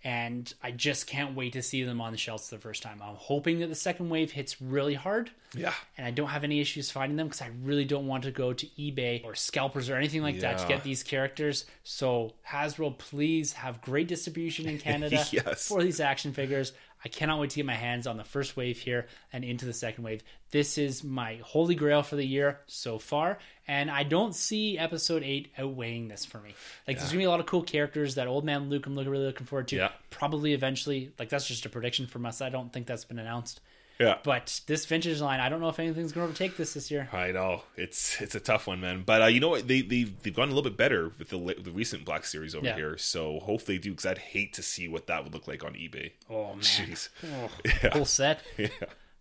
[0.03, 3.01] and I just can't wait to see them on the shelves the first time.
[3.03, 5.73] I'm hoping that the second wave hits really hard, Yeah.
[5.97, 8.53] and I don't have any issues finding them because I really don't want to go
[8.53, 11.65] to eBay or scalpers or anything like that to get these characters.
[11.83, 15.67] So, Hasbro, please have great distribution in Canada Yes.
[15.67, 16.73] for these action figures.
[17.03, 19.73] I cannot wait to get my hands on the first wave here and into the
[19.73, 20.23] second wave.
[20.51, 23.37] This is my holy grail for the year so far,
[23.67, 26.55] and I don't see episode 8 outweighing this for me.
[26.87, 28.15] Like, there's gonna be a lot of cool characters.
[28.15, 29.75] That old man Luke, I'm looking, really looking forward to.
[29.75, 29.91] Yeah.
[30.09, 32.41] Probably eventually, like, that's just a prediction from us.
[32.41, 33.59] I don't think that's been announced.
[33.99, 34.17] Yeah.
[34.23, 37.09] But this vintage line, I don't know if anything's going to overtake this this year.
[37.11, 39.03] I know it's it's a tough one, man.
[39.05, 39.67] But uh, you know what?
[39.67, 42.65] They they they've gone a little bit better with the the recent Black Series over
[42.65, 42.75] Yeah.
[42.75, 42.97] here.
[42.97, 45.73] So hopefully they do because I'd hate to see what that would look like on
[45.73, 46.11] eBay.
[46.29, 47.09] Oh man, Jeez.
[47.25, 47.89] Oh, Yeah.
[47.93, 48.67] whole set, Yeah.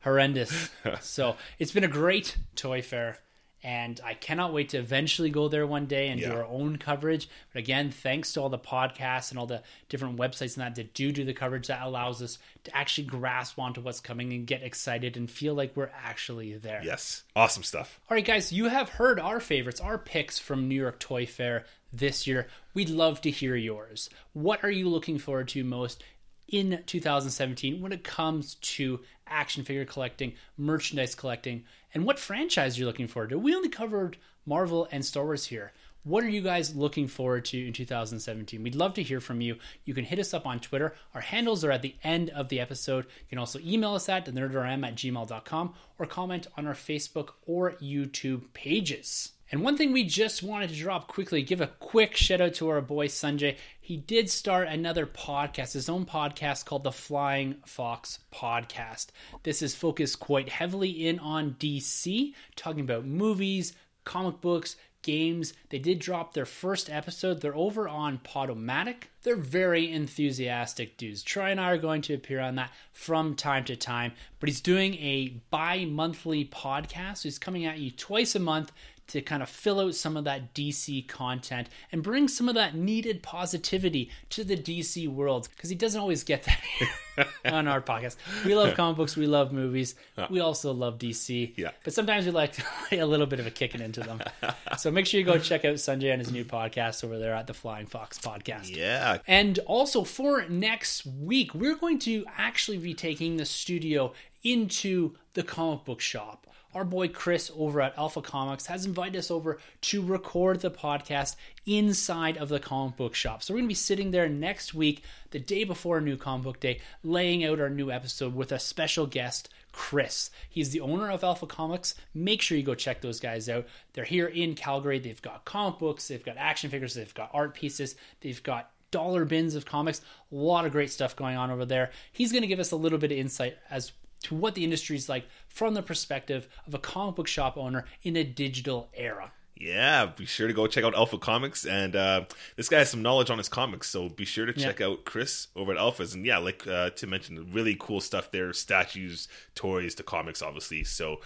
[0.02, 0.70] horrendous.
[1.00, 3.18] so it's been a great toy fair,
[3.62, 7.28] and I cannot wait to eventually go there one day and do our own coverage.
[7.52, 10.94] But again, thanks to all the podcasts and all the different websites and that that
[10.94, 14.62] do do the coverage that allows us to actually grasp onto what's coming and get
[14.62, 16.80] excited and feel like we're actually there.
[16.84, 17.24] Yes.
[17.34, 17.98] Awesome stuff.
[18.10, 21.64] All right, guys, you have heard our favorites, our picks from New York Toy Fair
[21.92, 22.46] this year.
[22.74, 24.10] We'd love to hear yours.
[24.32, 26.04] What are you looking forward to most
[26.48, 31.64] in 2017 when it comes to action figure collecting, merchandise collecting,
[31.96, 33.38] and what franchise you're looking forward to?
[33.38, 35.72] We only covered Marvel and Star Wars here.
[36.04, 38.62] What are you guys looking forward to in 2017?
[38.62, 39.56] We'd love to hear from you.
[39.86, 40.94] You can hit us up on Twitter.
[41.14, 43.06] Our handles are at the end of the episode.
[43.06, 47.72] You can also email us at thenerdrm at gmail.com or comment on our Facebook or
[47.82, 49.32] YouTube pages.
[49.50, 52.68] And one thing we just wanted to drop quickly, give a quick shout out to
[52.68, 53.56] our boy Sanjay.
[53.86, 59.10] He did start another podcast, his own podcast called the Flying Fox Podcast.
[59.44, 65.54] This is focused quite heavily in on DC, talking about movies, comic books, games.
[65.68, 67.40] They did drop their first episode.
[67.40, 69.04] They're over on Podomatic.
[69.22, 71.22] They're very enthusiastic dudes.
[71.22, 74.60] Troy and I are going to appear on that from time to time, but he's
[74.60, 77.22] doing a bi monthly podcast.
[77.22, 78.72] He's coming at you twice a month
[79.08, 82.74] to kind of fill out some of that DC content and bring some of that
[82.74, 88.16] needed positivity to the DC world because he doesn't always get that on our podcast.
[88.44, 89.94] We love comic books, we love movies,
[90.30, 91.52] we also love DC.
[91.56, 91.70] Yeah.
[91.84, 94.20] But sometimes we like to lay a little bit of a kicking into them.
[94.78, 97.46] so make sure you go check out Sanjay and his new podcast over there at
[97.46, 98.74] the Flying Fox Podcast.
[98.74, 99.18] Yeah.
[99.26, 105.42] And also for next week, we're going to actually be taking the studio into the
[105.42, 106.45] comic book shop.
[106.76, 111.34] Our boy Chris over at Alpha Comics has invited us over to record the podcast
[111.64, 113.42] inside of the comic book shop.
[113.42, 116.60] So we're going to be sitting there next week, the day before new comic book
[116.60, 120.28] day, laying out our new episode with a special guest, Chris.
[120.50, 121.94] He's the owner of Alpha Comics.
[122.12, 123.66] Make sure you go check those guys out.
[123.94, 124.98] They're here in Calgary.
[124.98, 129.24] They've got comic books, they've got action figures, they've got art pieces, they've got dollar
[129.24, 130.02] bins of comics.
[130.30, 131.90] A lot of great stuff going on over there.
[132.12, 133.92] He's going to give us a little bit of insight as
[134.22, 137.84] to what the industry is like from the perspective of a comic book shop owner
[138.02, 139.32] in a digital era.
[139.58, 141.64] Yeah, be sure to go check out Alpha Comics.
[141.64, 142.24] And uh,
[142.56, 145.48] this guy has some knowledge on his comics, so be sure to check out Chris
[145.56, 146.14] over at Alphas.
[146.14, 150.84] And yeah, like uh, Tim mentioned, really cool stuff there statues, toys, the comics, obviously.
[150.84, 151.20] So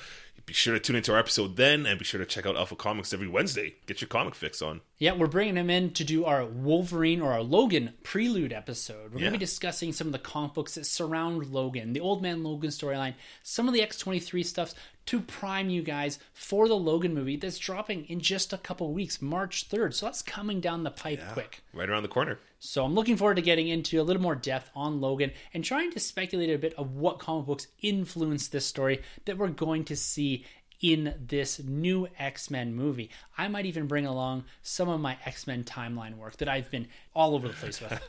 [0.47, 2.77] be sure to tune into our episode then, and be sure to check out Alpha
[2.77, 3.75] Comics every Wednesday.
[3.87, 4.81] Get your comic fix on.
[4.99, 9.13] Yeah, we're bringing him in to do our Wolverine or our Logan prelude episode.
[9.13, 9.25] We're Yeah.
[9.25, 12.43] going to be discussing some of the comic books that surround Logan, the Old Man
[12.45, 14.75] Logan storyline, some of the X23 stuffs
[15.11, 19.21] to prime you guys for the Logan movie that's dropping in just a couple weeks,
[19.21, 19.93] March 3rd.
[19.93, 21.65] So that's coming down the pipe quick.
[21.75, 22.39] Right around the corner.
[22.61, 25.91] So I'm looking forward to getting into a little more depth on Logan and trying
[25.91, 29.97] to speculate a bit of what comic books influence this story that we're going to
[29.97, 30.45] see
[30.81, 33.11] in this new X-Men movie.
[33.37, 37.35] I might even bring along some of my X-Men timeline work that I've been all
[37.35, 38.01] over the place with.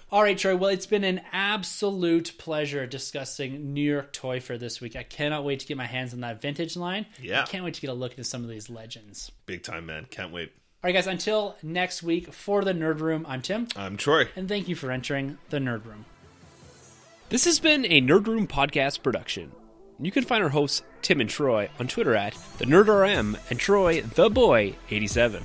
[0.12, 0.54] all right, Troy.
[0.56, 4.94] Well, it's been an absolute pleasure discussing New York Toy Fair this week.
[4.94, 7.06] I cannot wait to get my hands on that vintage line.
[7.20, 7.42] Yeah.
[7.42, 9.32] I can't wait to get a look into some of these legends.
[9.46, 10.06] Big time, man.
[10.10, 10.52] Can't wait.
[10.82, 11.06] All right, guys.
[11.06, 14.28] Until next week for the Nerd Room, I'm Tim I'm Troy.
[14.36, 16.04] and thank you for entering the Nerd Room.
[17.30, 19.52] This has been a Nerd Room podcast production.
[20.02, 24.00] You can find our hosts Tim and Troy on Twitter at the NerdRM and Troy
[24.00, 25.42] the Boy 87.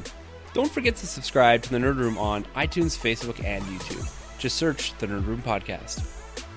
[0.54, 4.10] Don't forget to subscribe to the Nerd Room on iTunes, Facebook, and YouTube.
[4.40, 6.08] Just search the Nerd Room podcast.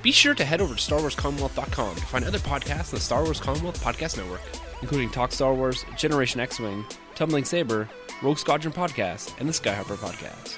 [0.01, 3.41] Be sure to head over to StarWarsCommonwealth.com to find other podcasts on the Star Wars
[3.41, 4.43] Commonwealth Podcast Network,
[4.81, 6.85] including Talk Star Wars, Generation X-Wing,
[7.17, 7.89] Tumbling Saber,
[8.23, 10.57] Rogue Squadron Podcast, and the Skyhopper Podcast.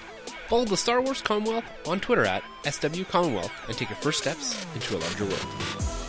[0.48, 4.62] Follow the Star Wars Commonwealth on Twitter at SW Commonwealth and take your first steps
[4.74, 5.99] into a larger world.